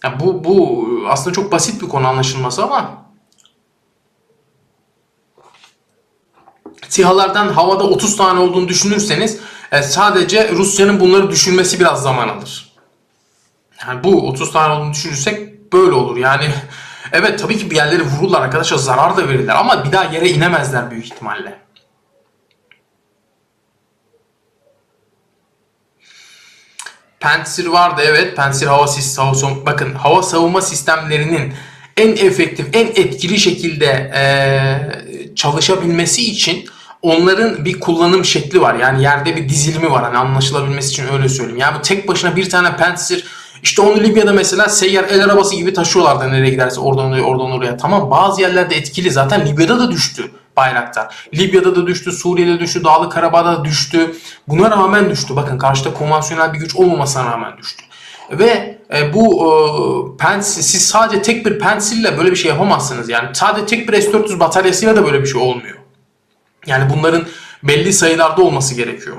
[0.05, 3.04] Yani bu, bu aslında çok basit bir konu anlaşılması ama
[6.89, 9.39] SİHA'lardan havada 30 tane olduğunu düşünürseniz
[9.73, 12.73] e, sadece Rusya'nın bunları düşünmesi biraz zaman alır.
[13.89, 16.17] Yani bu 30 tane olduğunu düşünürsek böyle olur.
[16.17, 16.51] Yani
[17.13, 20.91] evet tabii ki bir yerleri vururlar arkadaşlar zarar da verirler ama bir daha yere inemezler
[20.91, 21.65] büyük ihtimalle.
[27.21, 28.37] Pantsir vardı evet.
[28.37, 31.55] Pantsir hava sistemi bakın hava savunma sistemlerinin
[31.97, 36.65] en efektif, en etkili şekilde e, çalışabilmesi için
[37.05, 38.75] onların bir kullanım şekli var.
[38.75, 40.05] Yani yerde bir dizilimi var.
[40.05, 41.61] Hani anlaşılabilmesi için öyle söyleyeyim.
[41.61, 43.25] Yani bu tek başına bir tane Pantsir
[43.63, 47.77] işte onu Libya'da mesela seyyar el arabası gibi taşıyorlardı nereye giderse oradan oraya oradan oraya.
[47.77, 51.29] Tamam bazı yerlerde etkili zaten Libya'da da düştü bayraktar.
[51.35, 54.15] Libya'da da düştü, Suriye'de düştü, Dağlı Karabağ'da da düştü.
[54.49, 55.37] Buna rağmen düştü.
[55.37, 57.85] Bakın karşıda konvansiyonel bir güç olmamasına rağmen düştü.
[58.31, 59.49] Ve e, bu e,
[60.17, 63.09] pensil, siz sadece tek bir pensille böyle bir şey yapamazsınız.
[63.09, 65.84] Yani sadece tek bir S-400 bataryasıyla da böyle bir şey olmuyor.
[66.67, 67.27] Yani bunların
[67.63, 69.17] belli sayılarda olması gerekiyor.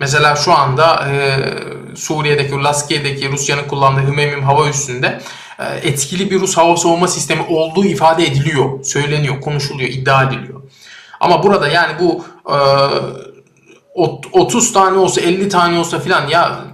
[0.00, 1.38] Mesela şu anda e,
[1.96, 5.20] Suriye'deki, Laskiye'deki Rusya'nın kullandığı Hümeymi'm hava üssünde
[5.58, 10.62] e, etkili bir Rus hava savunma sistemi olduğu ifade ediliyor, söyleniyor, konuşuluyor, iddia ediliyor.
[11.20, 12.56] Ama burada yani bu e,
[14.32, 16.64] 30 tane olsa 50 tane olsa filan ya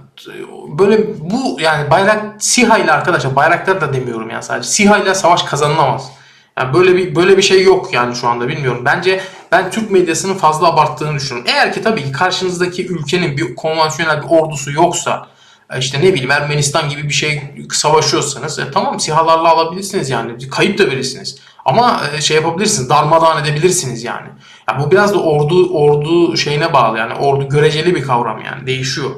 [0.79, 5.43] böyle bu yani bayrak SİHA ile arkadaşlar bayraklar da demiyorum ya sadece SİHA ile savaş
[5.43, 6.11] kazanılamaz.
[6.59, 8.81] Yani böyle bir böyle bir şey yok yani şu anda bilmiyorum.
[8.85, 9.21] Bence
[9.51, 11.51] ben Türk medyasının fazla abarttığını düşünüyorum.
[11.53, 15.27] Eğer ki tabii ki karşınızdaki ülkenin bir konvansiyonel bir ordusu yoksa
[15.71, 20.77] e, işte ne bileyim Ermenistan gibi bir şey savaşıyorsanız e, tamam sihalarla alabilirsiniz yani kayıp
[20.77, 21.37] da verirsiniz.
[21.65, 24.27] Ama e, şey yapabilirsiniz darmadağın edebilirsiniz yani.
[24.69, 24.83] yani.
[24.83, 29.11] Bu biraz da ordu ordu şeyine bağlı yani ordu göreceli bir kavram yani değişiyor.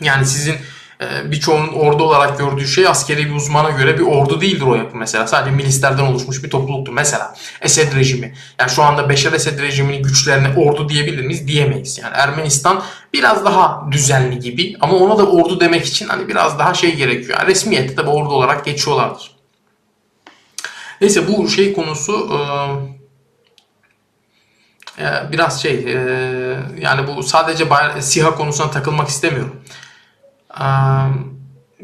[0.00, 0.54] Yani sizin
[1.24, 5.26] birçoğunun ordu olarak gördüğü şey askeri bir uzmana göre bir ordu değildir o yapı mesela.
[5.26, 6.92] Sadece milislerden oluşmuş bir topluluktur.
[6.92, 8.34] Mesela Esed rejimi.
[8.60, 11.48] Yani şu anda Beşer Esed rejiminin güçlerine ordu diyebilir miyiz?
[11.48, 11.98] Diyemeyiz.
[11.98, 12.82] Yani Ermenistan
[13.12, 17.38] biraz daha düzenli gibi ama ona da ordu demek için hani biraz daha şey gerekiyor.
[17.38, 19.30] Yani resmiyette de ordu olarak geçiyorlardır.
[21.00, 22.30] Neyse bu şey konusu
[24.98, 25.84] e, e, biraz şey
[26.80, 27.66] yani bu sadece
[28.00, 29.62] SİHA konusuna takılmak istemiyorum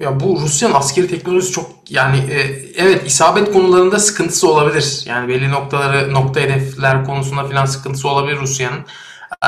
[0.01, 2.41] ya bu Rusya'nın askeri teknolojisi çok yani e,
[2.77, 5.03] evet isabet konularında sıkıntısı olabilir.
[5.07, 8.85] Yani belli noktaları nokta hedefler konusunda filan sıkıntısı olabilir Rusya'nın.
[9.45, 9.47] Ee,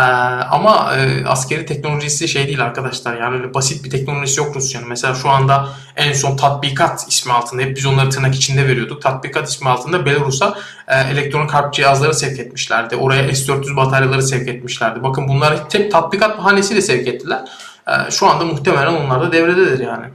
[0.51, 4.89] ama e, askeri teknolojisi şey değil arkadaşlar yani öyle basit bir teknolojisi yok Rusya'nın.
[4.89, 9.03] Mesela şu anda en son tatbikat ismi altında hep biz onları tırnak içinde veriyorduk.
[9.03, 10.59] Tatbikat ismi altında Belarus'a
[10.89, 12.97] e, elektronik harp cihazları sevk etmişlerdi.
[12.97, 15.03] Oraya S-400 bataryaları sevk etmişlerdi.
[15.03, 17.45] Bakın bunlar tek tatbikat bahanesiyle sevk ettiler.
[17.89, 20.07] Ee, şu anda muhtemelen onlar da devrededir yani.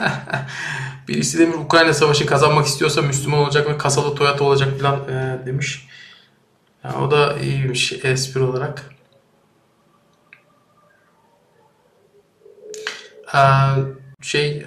[1.08, 5.88] Birisi demiş Ukrayna savaşı kazanmak istiyorsa Müslüman olacak ve kasalı Toyota olacak falan e, demiş.
[6.84, 8.90] Yani o da iyiymiş espri olarak.
[13.34, 13.38] Ee,
[14.22, 14.66] şey e,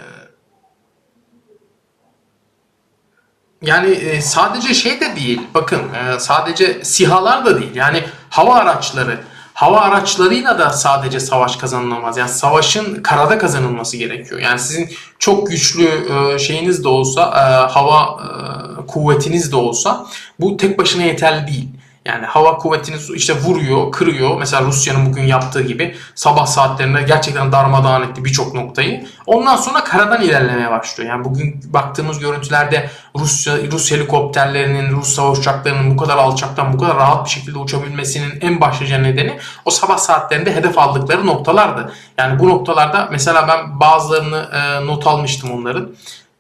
[3.62, 9.20] yani e, sadece şey de değil bakın e, sadece sihalar da değil yani hava araçları
[9.60, 12.18] hava araçlarıyla da sadece savaş kazanılamaz.
[12.18, 14.42] Yani savaşın karada kazanılması gerekiyor.
[14.42, 14.90] Yani sizin
[15.20, 20.06] çok güçlü e, şeyiniz de olsa, e, hava e, kuvvetiniz de olsa
[20.40, 21.70] bu tek başına yeterli değil.
[22.10, 24.38] Yani hava kuvvetini işte vuruyor, kırıyor.
[24.38, 29.08] Mesela Rusya'nın bugün yaptığı gibi sabah saatlerinde gerçekten darmadağın etti birçok noktayı.
[29.26, 31.10] Ondan sonra karadan ilerlemeye başlıyor.
[31.10, 36.96] Yani bugün baktığımız görüntülerde Rusya Rus helikopterlerinin, Rus savaş uçaklarının bu kadar alçaktan bu kadar
[36.96, 41.94] rahat bir şekilde uçabilmesinin en başlıca nedeni o sabah saatlerinde hedef aldıkları noktalardı.
[42.18, 45.90] Yani bu noktalarda mesela ben bazılarını e, not almıştım onların.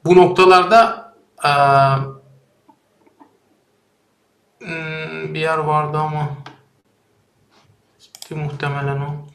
[0.05, 1.11] Bu noktalarda
[1.43, 1.51] e,
[4.59, 6.29] Hmm, bir yer vardı ama
[7.99, 9.27] gitti muhtemelen o.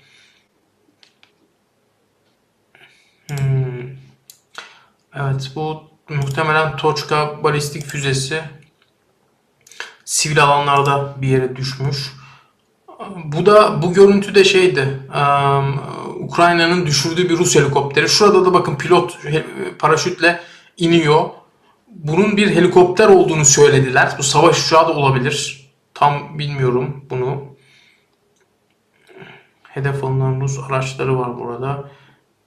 [3.29, 3.65] Hmm.
[5.15, 8.45] Evet bu muhtemelen Toçka balistik füzesi
[10.05, 12.13] sivil alanlarda bir yere düşmüş.
[13.25, 15.01] Bu da bu görüntü de şeydi.
[15.09, 15.81] Um,
[16.21, 18.09] Ukrayna'nın düşürdüğü bir Rus helikopteri.
[18.09, 19.19] Şurada da bakın pilot
[19.79, 20.41] paraşütle
[20.77, 21.31] iniyor
[21.95, 24.15] bunun bir helikopter olduğunu söylediler.
[24.19, 25.71] Bu savaş uçağı da olabilir.
[25.95, 27.45] Tam bilmiyorum bunu.
[29.63, 31.85] Hedef alınan Rus araçları var burada.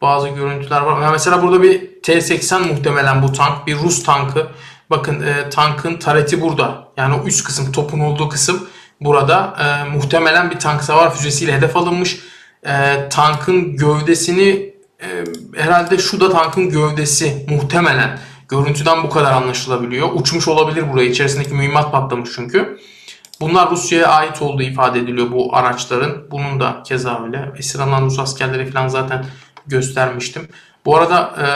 [0.02, 1.12] Bazı görüntüler var.
[1.12, 3.68] Mesela burada bir T-80 muhtemelen bu tank.
[3.68, 4.48] Bir Rus tankı.
[4.90, 6.88] Bakın e, tankın tareti burada.
[6.98, 8.68] Yani o üst kısım, topun olduğu kısım
[9.02, 9.56] burada.
[9.60, 12.20] E, muhtemelen bir tank savar füzesiyle hedef alınmış.
[12.66, 15.08] E, tankın gövdesini e,
[15.56, 18.20] herhalde şu da tankın gövdesi muhtemelen.
[18.50, 20.10] Görüntüden bu kadar anlaşılabiliyor.
[20.14, 21.10] Uçmuş olabilir buraya.
[21.10, 22.80] İçerisindeki mühimmat patlamış çünkü.
[23.42, 26.32] Bunlar Rusya'ya ait olduğu ifade ediliyor bu araçların.
[26.32, 27.52] Bunun da keza öyle.
[27.58, 29.26] Esir alınan Rus askerleri falan zaten
[29.68, 30.48] göstermiştim.
[30.86, 31.48] Bu arada e,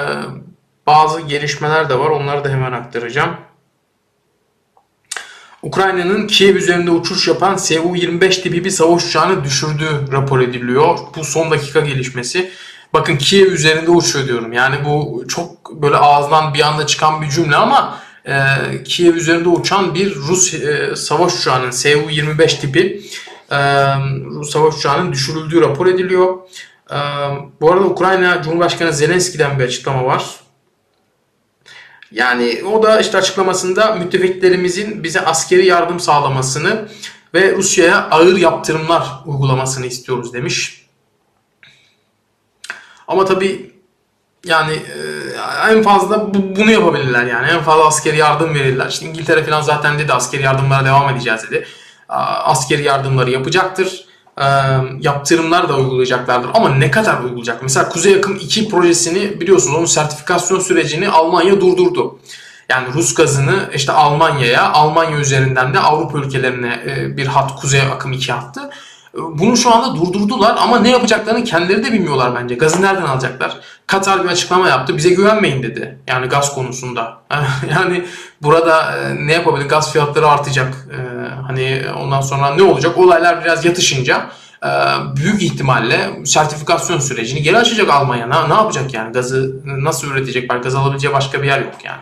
[0.88, 2.10] bazı gelişmeler de var.
[2.10, 3.36] Onları da hemen aktaracağım.
[5.64, 11.00] Ukrayna'nın Kiev üzerinde uçuş yapan Su-25 tipi bir savaş uçağını düşürdüğü rapor ediliyor.
[11.16, 12.52] Bu son dakika gelişmesi.
[12.94, 14.54] Bakın Kiev üzerinde uçuyor diyorum.
[14.54, 18.34] Yani bu çok böyle ağızdan bir anda çıkan bir cümle ama e,
[18.84, 23.02] Kiev üzerinde uçan bir Rus e, savaş uçağının Su-25 tipi
[23.52, 23.58] e,
[24.26, 26.38] Rus savaş uçağının düşürüldüğü rapor ediliyor.
[26.92, 26.98] E,
[27.62, 30.24] bu arada Ukrayna Cumhurbaşkanı Zelenski'den bir açıklama var.
[32.12, 36.88] Yani o da işte açıklamasında müttefiklerimizin bize askeri yardım sağlamasını
[37.34, 40.81] ve Rusya'ya ağır yaptırımlar uygulamasını istiyoruz demiş.
[43.12, 43.72] Ama tabii
[44.46, 47.48] yani e, en fazla bunu yapabilirler yani.
[47.48, 48.88] En fazla askeri yardım verirler.
[48.88, 51.68] İşte İngiltere falan zaten dedi askeri yardımlara devam edeceğiz dedi.
[52.10, 54.06] Askeri yardımları yapacaktır.
[54.38, 54.46] E,
[55.00, 56.50] yaptırımlar da uygulayacaklardır.
[56.54, 57.64] Ama ne kadar uygulayacak?
[57.64, 62.20] Mesela Kuzey Akım 2 projesini biliyorsunuz onun sertifikasyon sürecini Almanya durdurdu.
[62.70, 68.12] Yani Rus gazını işte Almanya'ya, Almanya üzerinden de Avrupa ülkelerine e, bir hat Kuzey Akım
[68.12, 68.70] 2 hattı.
[69.14, 72.56] Bunu şu anda durdurdular ama ne yapacaklarını kendileri de bilmiyorlar bence.
[72.56, 73.58] Gazı nereden alacaklar?
[73.88, 74.98] Katar bir açıklama yaptı.
[74.98, 76.00] Bize güvenmeyin dedi.
[76.08, 77.22] Yani gaz konusunda.
[77.72, 78.06] yani
[78.42, 79.70] burada e, ne yapabilir?
[79.70, 80.74] Gaz fiyatları artacak.
[80.92, 80.98] E,
[81.48, 82.98] hani ondan sonra ne olacak?
[82.98, 84.30] Olaylar biraz yatışınca
[84.64, 84.70] e,
[85.16, 88.28] büyük ihtimalle sertifikasyon sürecini geri açacak Almanya.
[88.28, 89.14] Ne, ne yapacak yani?
[89.14, 90.50] Gazı nasıl üretecek?
[90.64, 92.02] Gaz alabileceği başka bir yer yok yani.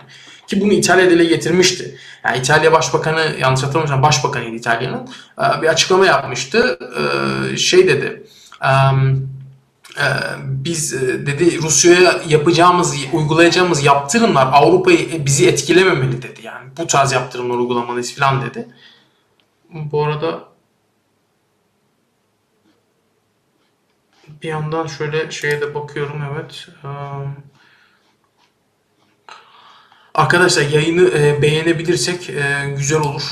[0.50, 1.98] Ki bunu İtalya dile getirmişti.
[2.26, 6.80] Yani İtalya Başbakanı yanlış hatırlamıyorsam Başbakanıydı İtalya'nın e, bir açıklama yapmıştı.
[7.54, 8.24] E, şey dedi.
[8.64, 8.72] E,
[10.44, 16.40] biz dedi Rusya'ya yapacağımız, uygulayacağımız yaptırımlar Avrupa'yı bizi etkilememeli dedi.
[16.44, 18.68] Yani bu tarz yaptırımlar uygulamalıyız falan dedi.
[19.74, 20.44] Bu arada
[24.44, 26.68] bir yandan şöyle şeye de bakıyorum evet.
[26.84, 27.36] Um,
[30.20, 33.24] Arkadaşlar yayını e, beğenebilirsek e, güzel olur.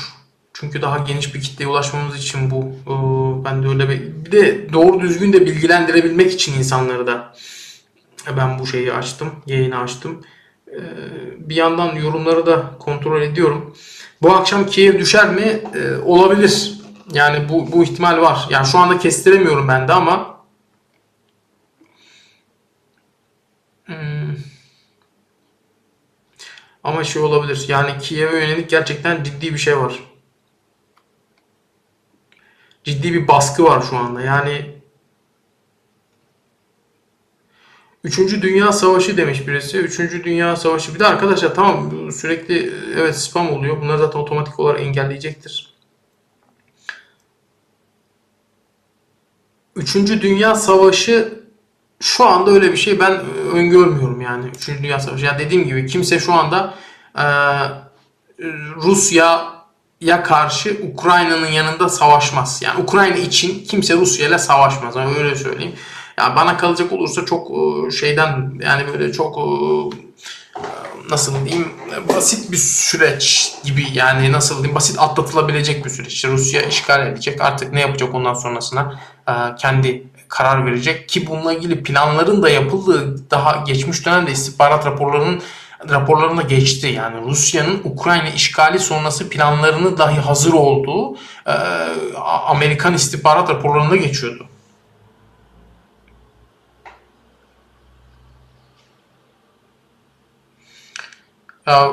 [0.52, 2.56] Çünkü daha geniş bir kitleye ulaşmamız için bu.
[2.86, 2.94] E,
[3.44, 7.34] ben de öyle bir, bir de doğru düzgün de bilgilendirebilmek için insanları da
[8.36, 10.22] ben bu şeyi açtım, yayını açtım.
[10.66, 10.80] E,
[11.38, 13.76] bir yandan yorumları da kontrol ediyorum.
[14.22, 15.60] Bu akşam Kiev düşer mi?
[15.74, 16.72] E, olabilir.
[17.12, 18.46] Yani bu, bu ihtimal var.
[18.50, 20.37] Yani şu anda kestiremiyorum ben de ama
[26.84, 27.64] Ama şey olabilir.
[27.68, 30.00] Yani Kiev'e yönelik gerçekten ciddi bir şey var.
[32.84, 34.20] Ciddi bir baskı var şu anda.
[34.20, 34.78] Yani
[38.04, 39.78] Üçüncü Dünya Savaşı demiş birisi.
[39.78, 40.94] Üçüncü Dünya Savaşı.
[40.94, 43.80] Bir de arkadaşlar tamam sürekli evet spam oluyor.
[43.82, 45.74] Bunları zaten otomatik olarak engelleyecektir.
[49.76, 51.37] Üçüncü Dünya Savaşı
[52.00, 53.20] şu anda öyle bir şey ben
[53.52, 54.46] öngörmüyorum yani.
[54.56, 55.24] Üçüncü Dünya Savaşı.
[55.24, 56.74] Yani dediğim gibi kimse şu anda
[57.18, 57.24] e,
[58.76, 59.58] Rusya
[60.00, 62.60] ya karşı Ukrayna'nın yanında savaşmaz.
[62.62, 64.96] Yani Ukrayna için kimse Rusya ile savaşmaz.
[64.96, 65.74] Yani öyle söyleyeyim.
[66.18, 69.44] Ya bana kalacak olursa çok e, şeyden yani böyle çok e,
[71.10, 71.68] nasıl diyeyim
[72.08, 76.12] basit bir süreç gibi yani nasıl diyeyim basit atlatılabilecek bir süreç.
[76.12, 81.52] İşte Rusya işgal edecek artık ne yapacak ondan sonrasına e, kendi karar verecek ki bununla
[81.52, 85.42] ilgili planların da yapıldığı daha geçmiş dönemde istihbarat raporlarının
[85.88, 86.86] raporlarında geçti.
[86.86, 91.16] Yani Rusya'nın Ukrayna işgali sonrası planlarını dahi hazır olduğu
[91.46, 91.52] e,
[92.46, 94.46] Amerikan istihbarat raporlarında geçiyordu.
[101.66, 101.90] Ya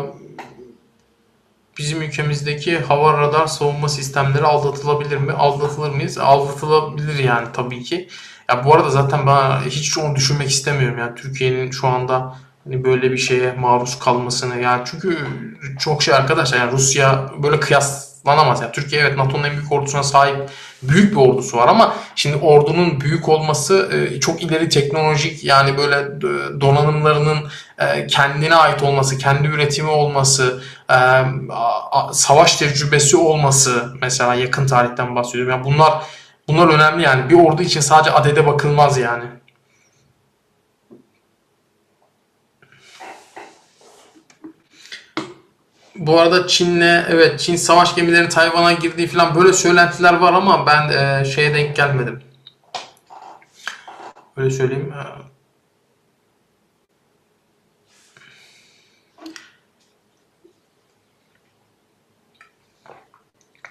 [1.77, 5.31] bizim ülkemizdeki hava radar savunma sistemleri aldatılabilir mi?
[5.31, 6.17] Aldatılır mıyız?
[6.17, 8.09] Aldatılabilir yani tabii ki.
[8.49, 10.97] Ya bu arada zaten ben hiç onu düşünmek istemiyorum.
[10.99, 14.59] Yani Türkiye'nin şu anda hani böyle bir şeye maruz kalmasını.
[14.59, 15.17] Yani çünkü
[15.79, 17.59] çok şey arkadaşlar yani Rusya böyle
[18.25, 18.61] kıyaslanamaz.
[18.61, 20.49] Yani Türkiye evet NATO'nun en büyük ordusuna sahip
[20.83, 25.95] büyük bir ordusu var ama şimdi ordunun büyük olması e, çok ileri teknolojik yani böyle
[25.95, 27.49] e, donanımlarının
[27.79, 30.61] e, kendine ait olması, kendi üretimi olması,
[32.11, 35.51] savaş tecrübesi olması mesela yakın tarihten bahsediyorum.
[35.51, 35.93] Yani bunlar
[36.47, 37.29] bunlar önemli yani.
[37.29, 39.25] Bir ordu için sadece adede bakılmaz yani.
[45.95, 50.89] Bu arada Çin'le evet Çin savaş gemileri Tayvan'a girdiği falan böyle söylentiler var ama ben
[50.89, 52.21] e, şeye denk gelmedim.
[54.37, 54.93] Öyle söyleyeyim.
[54.93, 55.25] E,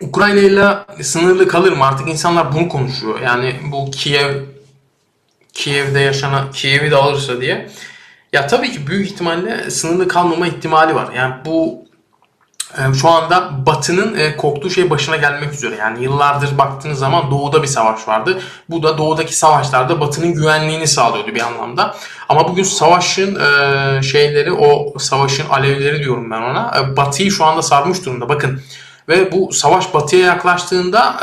[0.01, 1.85] Ukrayna ile sınırlı kalır mı?
[1.87, 3.21] Artık insanlar bunu konuşuyor.
[3.21, 4.43] Yani bu Kiev
[5.53, 7.71] Kiev'de yaşanan Kiev'i de alırsa diye.
[8.33, 11.13] Ya tabii ki büyük ihtimalle sınırlı kalmama ihtimali var.
[11.13, 11.85] Yani bu
[13.01, 15.77] şu anda Batı'nın e, korktuğu şey başına gelmek üzere.
[15.77, 18.41] Yani yıllardır baktığınız zaman Doğu'da bir savaş vardı.
[18.71, 21.95] Bu da Doğu'daki savaşlarda Batı'nın güvenliğini sağlıyordu bir anlamda.
[22.29, 26.75] Ama bugün savaşın e, şeyleri, o savaşın alevleri diyorum ben ona.
[26.79, 28.29] E, Batı'yı şu anda sarmış durumda.
[28.29, 28.61] Bakın
[29.09, 31.17] ve bu savaş Batı'ya yaklaştığında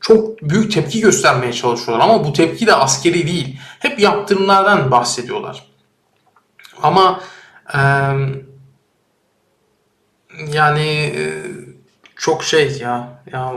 [0.00, 2.04] çok büyük tepki göstermeye çalışıyorlar.
[2.04, 3.58] Ama bu tepki de askeri değil.
[3.78, 5.62] Hep yaptırımlardan bahsediyorlar.
[6.82, 7.20] Ama
[7.74, 7.80] eee
[10.52, 11.42] yani e,
[12.16, 13.22] çok şey ya.
[13.32, 13.52] Ya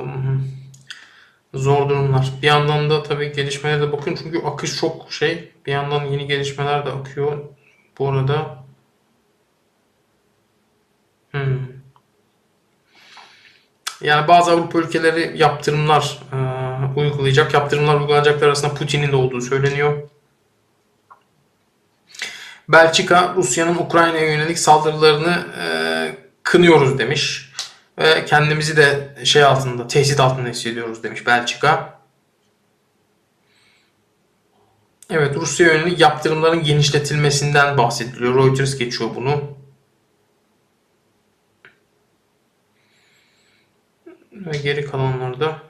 [1.53, 2.31] zor durumlar.
[2.41, 5.51] Bir yandan da tabii gelişmelere de bakın çünkü akış çok şey.
[5.65, 7.37] Bir yandan yeni gelişmeler de akıyor.
[7.99, 8.63] Bu arada
[11.31, 11.75] hmm.
[14.01, 17.53] Yani bazı Avrupa ülkeleri yaptırımlar e, uygulayacak.
[17.53, 20.09] Yaptırımlar uygulanacaklar arasında Putin'in de olduğu söyleniyor.
[22.69, 25.65] Belçika Rusya'nın Ukrayna'ya yönelik saldırılarını e,
[26.45, 27.51] kınıyoruz demiş.
[27.97, 31.99] Ve kendimizi de şey altında, tehdit altında hissediyoruz demiş Belçika.
[35.09, 38.35] Evet Rusya yönelik yaptırımların genişletilmesinden bahsediliyor.
[38.35, 39.55] Reuters geçiyor bunu.
[44.31, 45.61] Ve geri kalanlarda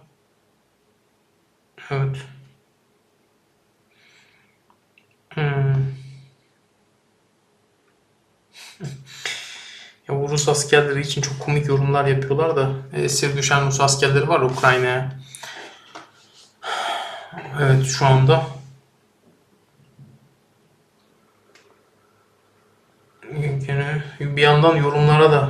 [1.89, 2.17] evet.
[5.33, 5.75] Hmm.
[10.07, 14.41] Ya bu Rus askerleri için çok komik yorumlar yapıyorlar da esir düşen Rus askerleri var
[14.41, 15.19] Ukrayna'ya.
[17.61, 18.47] Evet şu anda
[23.31, 25.49] Yine bir yandan yorumlara da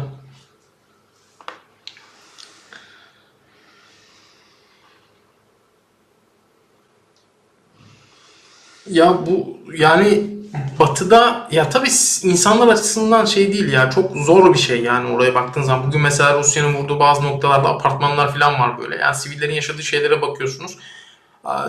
[8.89, 10.34] ya bu yani
[10.80, 11.89] Batı'da ya tabii
[12.23, 15.88] insanlar açısından şey değil ya çok zor bir şey yani oraya baktığın zaman.
[15.88, 18.95] Bugün mesela Rusya'nın vurduğu bazı noktalarda apartmanlar falan var böyle.
[18.95, 20.78] Yani sivillerin yaşadığı şeylere bakıyorsunuz.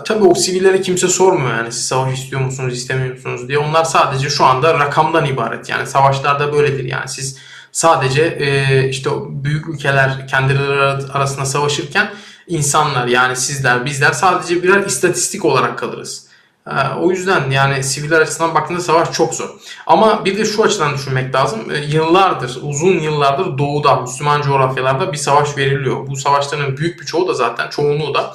[0.05, 3.57] Tabii o sivillere kimse sormuyor yani siz savaş istiyor musunuz istemiyor musunuz diye.
[3.57, 7.37] Onlar sadece şu anda rakamdan ibaret yani savaşlarda böyledir yani siz
[7.71, 10.81] sadece e, işte büyük ülkeler kendileri
[11.13, 12.09] arasında savaşırken
[12.47, 16.26] insanlar yani sizler bizler sadece birer istatistik olarak kalırız.
[16.71, 19.49] Ee, o yüzden yani siviller açısından baktığında savaş çok zor.
[19.87, 21.71] Ama bir de şu açıdan düşünmek lazım.
[21.71, 26.07] Ee, yıllardır, uzun yıllardır doğuda, Müslüman coğrafyalarda bir savaş veriliyor.
[26.07, 28.33] Bu savaşların büyük bir çoğu da zaten, çoğunluğu da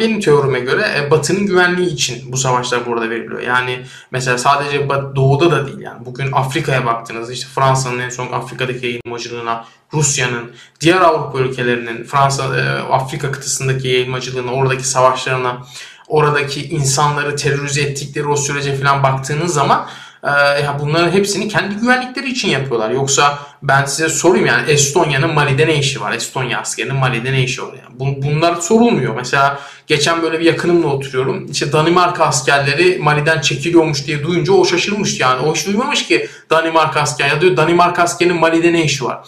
[0.00, 3.40] benim teorime göre e, Batı'nın güvenliği için bu savaşlar burada veriliyor.
[3.40, 6.06] Yani mesela sadece doğuda da değil yani.
[6.06, 12.78] Bugün Afrika'ya baktığınızda işte Fransa'nın en son Afrika'daki yayılmacılığına, Rusya'nın, diğer Avrupa ülkelerinin Fransa, e,
[12.92, 15.62] Afrika kıtasındaki yayılmacılığına, oradaki savaşlarına
[16.08, 19.86] oradaki insanları terörize ettikleri o sürece falan baktığınız zaman
[20.24, 20.30] Ee,
[20.62, 22.90] ya bunların hepsini kendi güvenlikleri için yapıyorlar.
[22.90, 26.12] Yoksa ben size sorayım yani Estonya'nın Mali'de ne işi var?
[26.12, 27.68] Estonya askerinin Mali'de ne işi var?
[27.68, 29.14] Yani bu, bunlar sorulmuyor.
[29.14, 31.46] Mesela geçen böyle bir yakınımla oturuyorum.
[31.50, 35.46] İşte Danimarka askerleri Mali'den çekiliyormuş diye duyunca o şaşırmış yani.
[35.46, 39.18] O hiç duymamış ki Danimarka asker ya diyor Danimarka askerinin Mali'de ne işi var?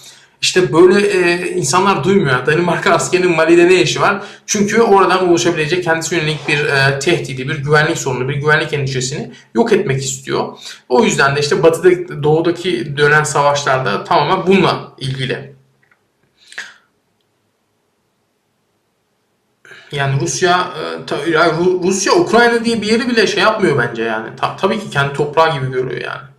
[0.40, 2.46] İşte böyle e, insanlar duymuyor.
[2.46, 4.22] Danimarka askerinin Mali'de ne işi var?
[4.46, 9.72] Çünkü oradan oluşabilecek kendisi yönelik bir e, tehdidi, bir güvenlik sorunu, bir güvenlik endişesini yok
[9.72, 10.58] etmek istiyor.
[10.88, 15.54] O yüzden de işte batıda, doğudaki dönen savaşlarda tamamen bununla ilgili.
[19.92, 20.68] Yani Rusya
[21.08, 21.50] e,
[21.82, 24.36] Rusya Ukrayna diye bir yeri bile şey yapmıyor bence yani.
[24.36, 26.29] Ta, tabii ki kendi toprağı gibi görüyor yani.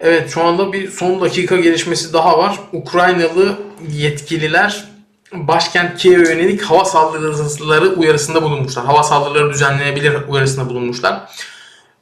[0.00, 2.58] Evet şu anda bir son dakika gelişmesi daha var.
[2.72, 3.58] Ukraynalı
[3.92, 4.84] yetkililer
[5.32, 8.84] başkent Kiev'e yönelik hava saldırıları uyarısında bulunmuşlar.
[8.84, 11.20] Hava saldırıları düzenlenebilir uyarısında bulunmuşlar.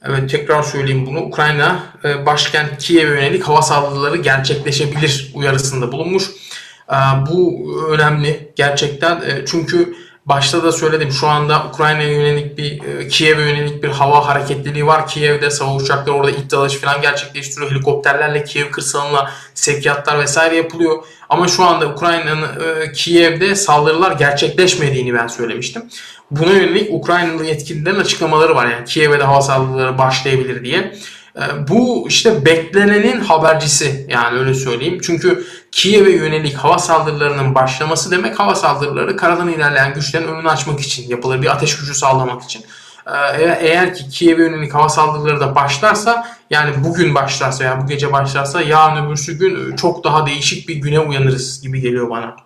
[0.05, 1.20] Evet tekrar söyleyeyim bunu.
[1.20, 6.24] Ukrayna e, başkent Kiev'e yönelik hava saldırıları gerçekleşebilir uyarısında bulunmuş.
[6.90, 6.97] E,
[7.30, 9.94] bu önemli gerçekten e, çünkü
[10.27, 15.07] Başta da söyledim şu anda Ukrayna'ya yönelik bir e, Kiev'e yönelik bir hava hareketliliği var.
[15.07, 17.70] Kiev'de savaş uçakları orada ilk dalış falan gerçekleştiriyor.
[17.70, 21.05] Helikopterlerle Kiev kırsalına sevkiyatlar vesaire yapılıyor.
[21.29, 25.83] Ama şu anda Ukrayna'nın e, Kiev'de saldırılar gerçekleşmediğini ben söylemiştim.
[26.31, 28.66] Buna yönelik Ukraynalı yetkililerin açıklamaları var.
[28.66, 30.93] Yani Kiev'e de hava saldırıları başlayabilir diye.
[31.37, 34.99] Ee, bu işte beklenenin habercisi yani öyle söyleyeyim.
[35.03, 41.09] Çünkü Kiev'e yönelik hava saldırılarının başlaması demek hava saldırıları karadan ilerleyen güçlerin önünü açmak için
[41.09, 41.43] yapılır.
[41.43, 42.64] Bir ateş gücü sağlamak için.
[43.07, 47.87] Ee, eğer ki Kiev'e yönelik hava saldırıları da başlarsa yani bugün başlarsa ya yani bu
[47.87, 52.45] gece başlarsa yarın öbürsü gün çok daha değişik bir güne uyanırız gibi geliyor bana.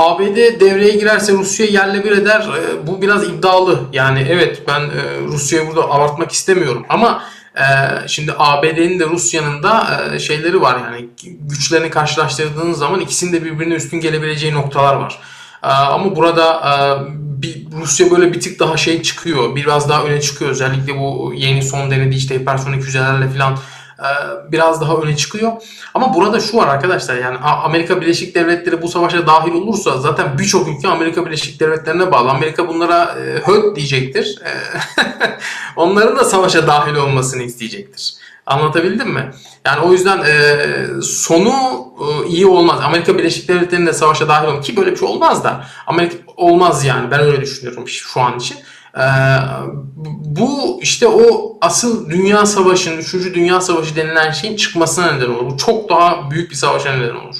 [0.00, 2.40] ABD devreye girerse Rusya yerle bir eder.
[2.40, 3.80] E, bu biraz iddialı.
[3.92, 7.22] Yani evet ben e, Rusya'yı burada abartmak istemiyorum ama
[7.56, 7.64] e,
[8.08, 11.08] şimdi ABD'nin de Rusya'nın da e, şeyleri var yani
[11.40, 15.18] güçlerini karşılaştırdığınız zaman ikisinin de birbirine üstün gelebileceği noktalar var.
[15.62, 16.62] Ama burada
[17.14, 19.56] bir, Rusya böyle bir tık daha şey çıkıyor.
[19.56, 20.50] Biraz daha öne çıkıyor.
[20.50, 23.58] Özellikle bu yeni son denediği işte hipersonik füzelerle falan
[24.52, 25.52] biraz daha öne çıkıyor.
[25.94, 30.68] Ama burada şu var arkadaşlar yani Amerika Birleşik Devletleri bu savaşa dahil olursa zaten birçok
[30.68, 32.30] ülke Amerika Birleşik Devletleri'ne bağlı.
[32.30, 34.38] Amerika bunlara e, höt diyecektir.
[34.44, 34.52] E,
[35.76, 38.14] onların da savaşa dahil olmasını isteyecektir.
[38.46, 39.30] Anlatabildim mi?
[39.64, 40.66] Yani o yüzden e,
[41.02, 41.52] sonu
[42.00, 42.80] e, iyi olmaz.
[42.84, 45.64] Amerika Birleşik Devletleri'nin de savaşa dahil olması ki böyle bir şey olmaz da.
[45.86, 48.56] Amerika olmaz yani ben öyle düşünüyorum şu an için.
[48.96, 49.00] Ee,
[50.24, 53.12] bu işte o asıl Dünya Savaşı'nın, 3.
[53.12, 55.50] Dünya Savaşı denilen şeyin çıkmasına neden olur.
[55.50, 57.36] Bu çok daha büyük bir savaşa neden olur.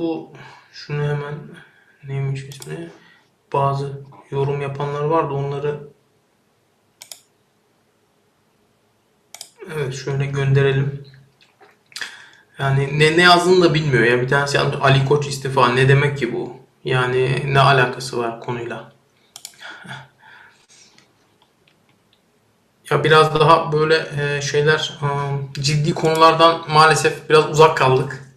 [0.00, 0.32] Bu
[0.72, 1.34] şunu hemen
[2.04, 2.90] neymiş ismi
[3.52, 5.80] bazı yorum yapanlar vardı onları
[9.74, 11.06] evet şöyle gönderelim.
[12.58, 14.20] Yani ne, ne yazdığını da bilmiyor ya.
[14.20, 15.68] Bir tanesi Ali Koç istifa.
[15.68, 16.56] Ne demek ki bu?
[16.84, 18.92] Yani ne alakası var konuyla?
[22.90, 24.06] Ya biraz daha böyle
[24.42, 24.98] şeyler
[25.52, 28.29] ciddi konulardan maalesef biraz uzak kaldık.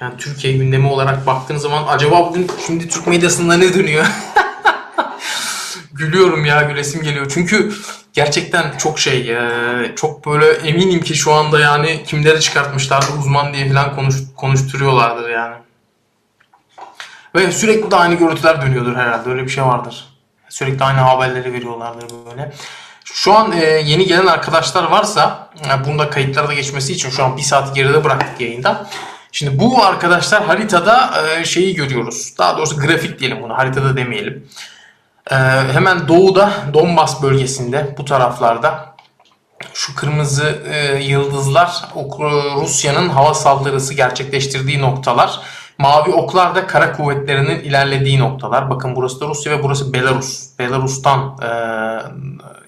[0.00, 4.06] Yani Türkiye gündemi olarak baktığın zaman acaba bugün şimdi Türk medyasında ne dönüyor?
[5.92, 7.26] Gülüyorum ya gülesim geliyor.
[7.34, 7.72] Çünkü
[8.12, 13.68] gerçekten çok şey e, çok böyle eminim ki şu anda yani kimleri çıkartmışlardı uzman diye
[13.68, 15.56] falan konuş, konuşturuyorlardır yani.
[17.34, 20.08] Ve sürekli de aynı görüntüler dönüyordur herhalde öyle bir şey vardır.
[20.48, 22.52] Sürekli aynı haberleri veriyorlardır böyle.
[23.04, 27.42] Şu an e, yeni gelen arkadaşlar varsa e, bunda kayıtlarda geçmesi için şu an bir
[27.42, 28.86] saat geride bıraktık yayında.
[29.36, 32.34] Şimdi bu arkadaşlar haritada e, şeyi görüyoruz.
[32.38, 34.48] Daha doğrusu grafik diyelim bunu haritada demeyelim.
[35.30, 35.34] E,
[35.72, 38.96] hemen doğuda Donbas bölgesinde bu taraflarda
[39.74, 41.82] şu kırmızı e, yıldızlar
[42.60, 45.40] Rusya'nın hava saldırısı gerçekleştirdiği noktalar.
[45.78, 48.70] Mavi oklar da kara kuvvetlerinin ilerlediği noktalar.
[48.70, 50.58] Bakın burası da Rusya ve burası Belarus.
[50.58, 51.50] Belarus'tan e,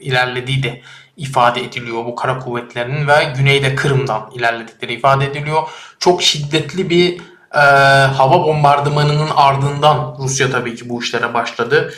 [0.00, 0.82] ilerlediği de
[1.18, 5.62] ifade ediliyor bu kara kuvvetlerinin ve güneyde Kırım'dan ilerledikleri ifade ediliyor.
[5.98, 7.20] Çok şiddetli bir
[7.54, 7.60] e,
[8.06, 11.94] hava bombardımanının ardından Rusya tabii ki bu işlere başladı.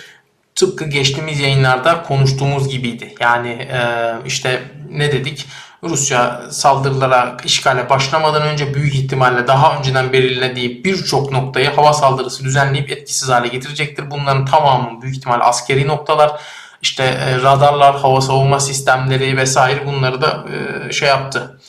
[0.54, 3.14] Tıpkı geçtiğimiz yayınlarda konuştuğumuz gibiydi.
[3.20, 5.46] Yani e, işte ne dedik?
[5.82, 12.90] Rusya saldırılara, işgale başlamadan önce büyük ihtimalle daha önceden belirlediği birçok noktayı hava saldırısı düzenleyip
[12.90, 14.10] etkisiz hale getirecektir.
[14.10, 16.40] Bunların tamamı büyük ihtimal askeri noktalar.
[16.82, 21.60] İşte e, radarlar, hava savunma sistemleri vesaire bunları da e, şey yaptı.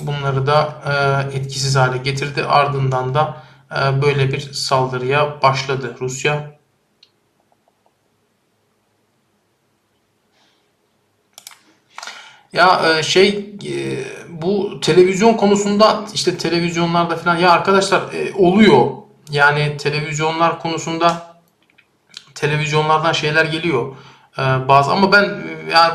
[0.00, 2.44] Bunları da e, etkisiz hale getirdi.
[2.44, 3.42] Ardından da
[4.02, 6.58] böyle bir saldırıya başladı Rusya.
[12.52, 13.56] Ya şey
[14.28, 18.02] bu televizyon konusunda işte televizyonlarda falan ya arkadaşlar
[18.36, 19.01] oluyor.
[19.32, 21.36] Yani televizyonlar konusunda
[22.34, 23.96] televizyonlardan şeyler geliyor.
[24.68, 25.94] Bazı ama ben yani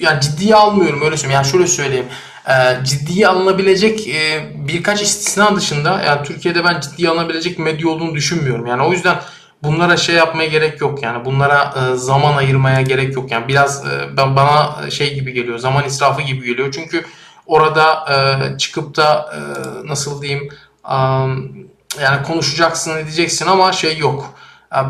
[0.00, 1.40] yani ciddiye almıyorum öyle söyleyeyim.
[1.42, 2.06] Yani şöyle söyleyeyim.
[2.84, 4.08] Ciddiye alınabilecek
[4.54, 8.66] birkaç istisna dışında yani Türkiye'de ben ciddiye alınabilecek medya olduğunu düşünmüyorum.
[8.66, 9.18] Yani o yüzden
[9.62, 14.16] bunlara şey yapmaya gerek yok yani bunlara e, zaman ayırmaya gerek yok yani biraz e,
[14.16, 17.04] ben bana şey gibi geliyor zaman israfı gibi geliyor çünkü
[17.46, 19.38] orada e, çıkıp da e,
[19.88, 20.48] nasıl diyeyim
[20.90, 20.96] e,
[22.00, 24.34] yani konuşacaksın edeceksin ama şey yok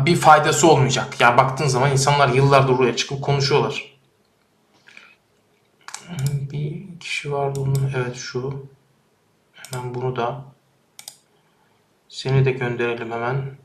[0.05, 3.97] bir faydası olmayacak yani baktığın zaman insanlar yıllardır oraya çıkıp konuşuyorlar
[6.51, 8.67] bir kişi vardı onun evet şu
[9.53, 10.41] hemen bunu da
[12.09, 13.57] seni de gönderelim hemen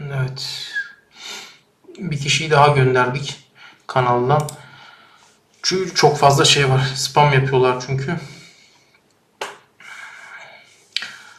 [0.00, 0.72] Evet.
[1.98, 3.36] Bir kişiyi daha gönderdik
[3.86, 4.48] kanaldan.
[5.62, 6.92] Çünkü çok fazla şey var.
[6.94, 8.16] Spam yapıyorlar çünkü.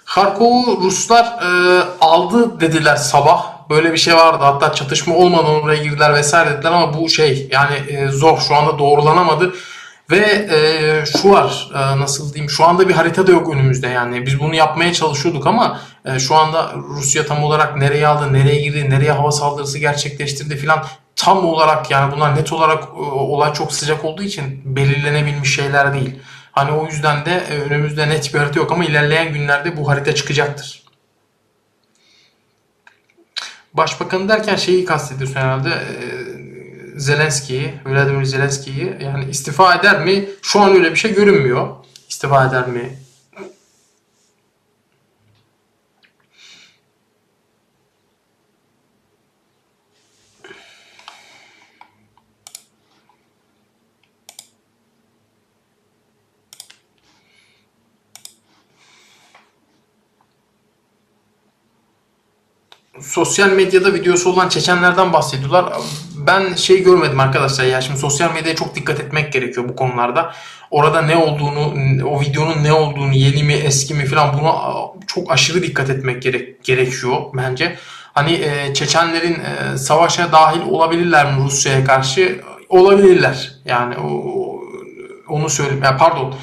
[0.09, 3.69] Harkov'u Ruslar e, aldı dediler sabah.
[3.69, 4.43] Böyle bir şey vardı.
[4.43, 8.39] Hatta çatışma olmadan oraya girdiler vesaire dediler ama bu şey yani e, zor.
[8.39, 9.53] Şu anda doğrulanamadı.
[10.11, 14.25] Ve e, şu var e, nasıl diyeyim şu anda bir harita da yok önümüzde yani
[14.25, 18.89] biz bunu yapmaya çalışıyorduk ama e, şu anda Rusya tam olarak nereye aldı, nereye girdi,
[18.89, 20.85] nereye hava saldırısı gerçekleştirdi filan
[21.15, 26.15] tam olarak yani bunlar net olarak e, olay çok sıcak olduğu için belirlenebilmiş şeyler değil.
[26.51, 30.15] Hani o yüzden de e, önümüzde net bir harita yok ama ilerleyen günlerde bu harita
[30.15, 30.83] çıkacaktır.
[33.73, 35.69] Başbakanı derken şeyi kastediyorsun herhalde.
[35.69, 35.95] E,
[36.99, 40.25] Zelenski'yi, Vladimir Zelenski'yi yani istifa eder mi?
[40.41, 41.67] Şu an öyle bir şey görünmüyor.
[42.09, 42.97] İstifa eder mi?
[63.09, 65.73] Sosyal medyada videosu olan Çeçenlerden bahsediyorlar
[66.27, 70.33] ben şey görmedim arkadaşlar ya şimdi sosyal medyaya çok dikkat etmek gerekiyor bu konularda.
[70.71, 71.73] Orada ne olduğunu,
[72.07, 74.53] o videonun ne olduğunu, yeni mi eski mi falan buna
[75.07, 77.75] çok aşırı dikkat etmek gerek, gerekiyor bence.
[78.13, 82.41] Hani e, Çeçenlerin e, savaşa dahil olabilirler mi Rusya'ya karşı?
[82.69, 83.51] Olabilirler.
[83.65, 84.09] Yani o,
[85.29, 85.83] onu söyleyeyim.
[85.83, 86.35] Yani pardon.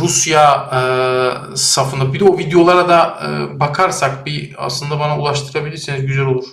[0.00, 2.12] Rusya e, safında.
[2.12, 6.44] Bir de o videolara da e, bakarsak bir aslında bana ulaştırabilirseniz güzel olur.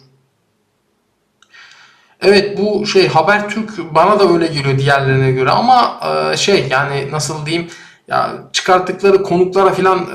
[2.21, 5.99] Evet bu şey Habertürk bana da öyle geliyor diğerlerine göre ama
[6.33, 7.69] e, şey yani nasıl diyeyim
[8.07, 10.05] ya çıkarttıkları konuklara falan e,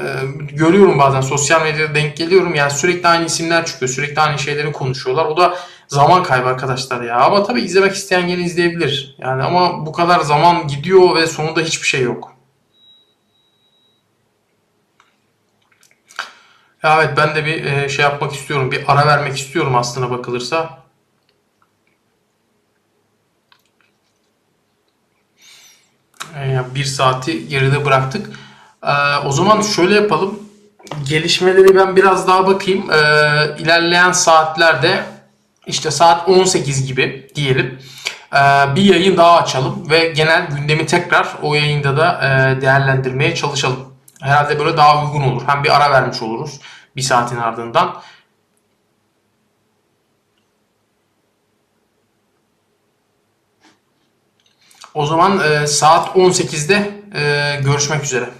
[0.53, 2.55] görüyorum bazen sosyal medyada denk geliyorum.
[2.55, 5.25] Yani sürekli aynı isimler çıkıyor sürekli aynı şeyleri konuşuyorlar.
[5.25, 5.55] O da
[5.89, 7.21] zaman kaybı arkadaşlar ya.
[7.21, 9.17] Ama tabii izlemek isteyen gene izleyebilir.
[9.19, 12.40] Yani ama bu kadar zaman gidiyor ve sonunda hiçbir şey yok.
[16.83, 20.81] Ya evet ben de bir e, şey yapmak istiyorum bir ara vermek istiyorum aslına bakılırsa.
[26.75, 28.31] bir saati geride bıraktık.
[28.85, 30.39] Ee, o zaman şöyle yapalım.
[31.09, 32.91] Gelişmeleri ben biraz daha bakayım.
[32.91, 32.97] Ee,
[33.59, 35.05] ilerleyen saatlerde
[35.67, 37.79] işte saat 18 gibi diyelim.
[38.77, 43.90] Bir yayın daha açalım ve genel gündemi tekrar o yayında da e, değerlendirmeye çalışalım.
[44.23, 45.43] Herhalde böyle daha uygun olur.
[45.47, 46.61] Hem bir ara vermiş oluruz
[46.97, 48.03] bir saatin ardından.
[54.95, 58.31] O zaman e, saat 18'de e, görüşmek üzere.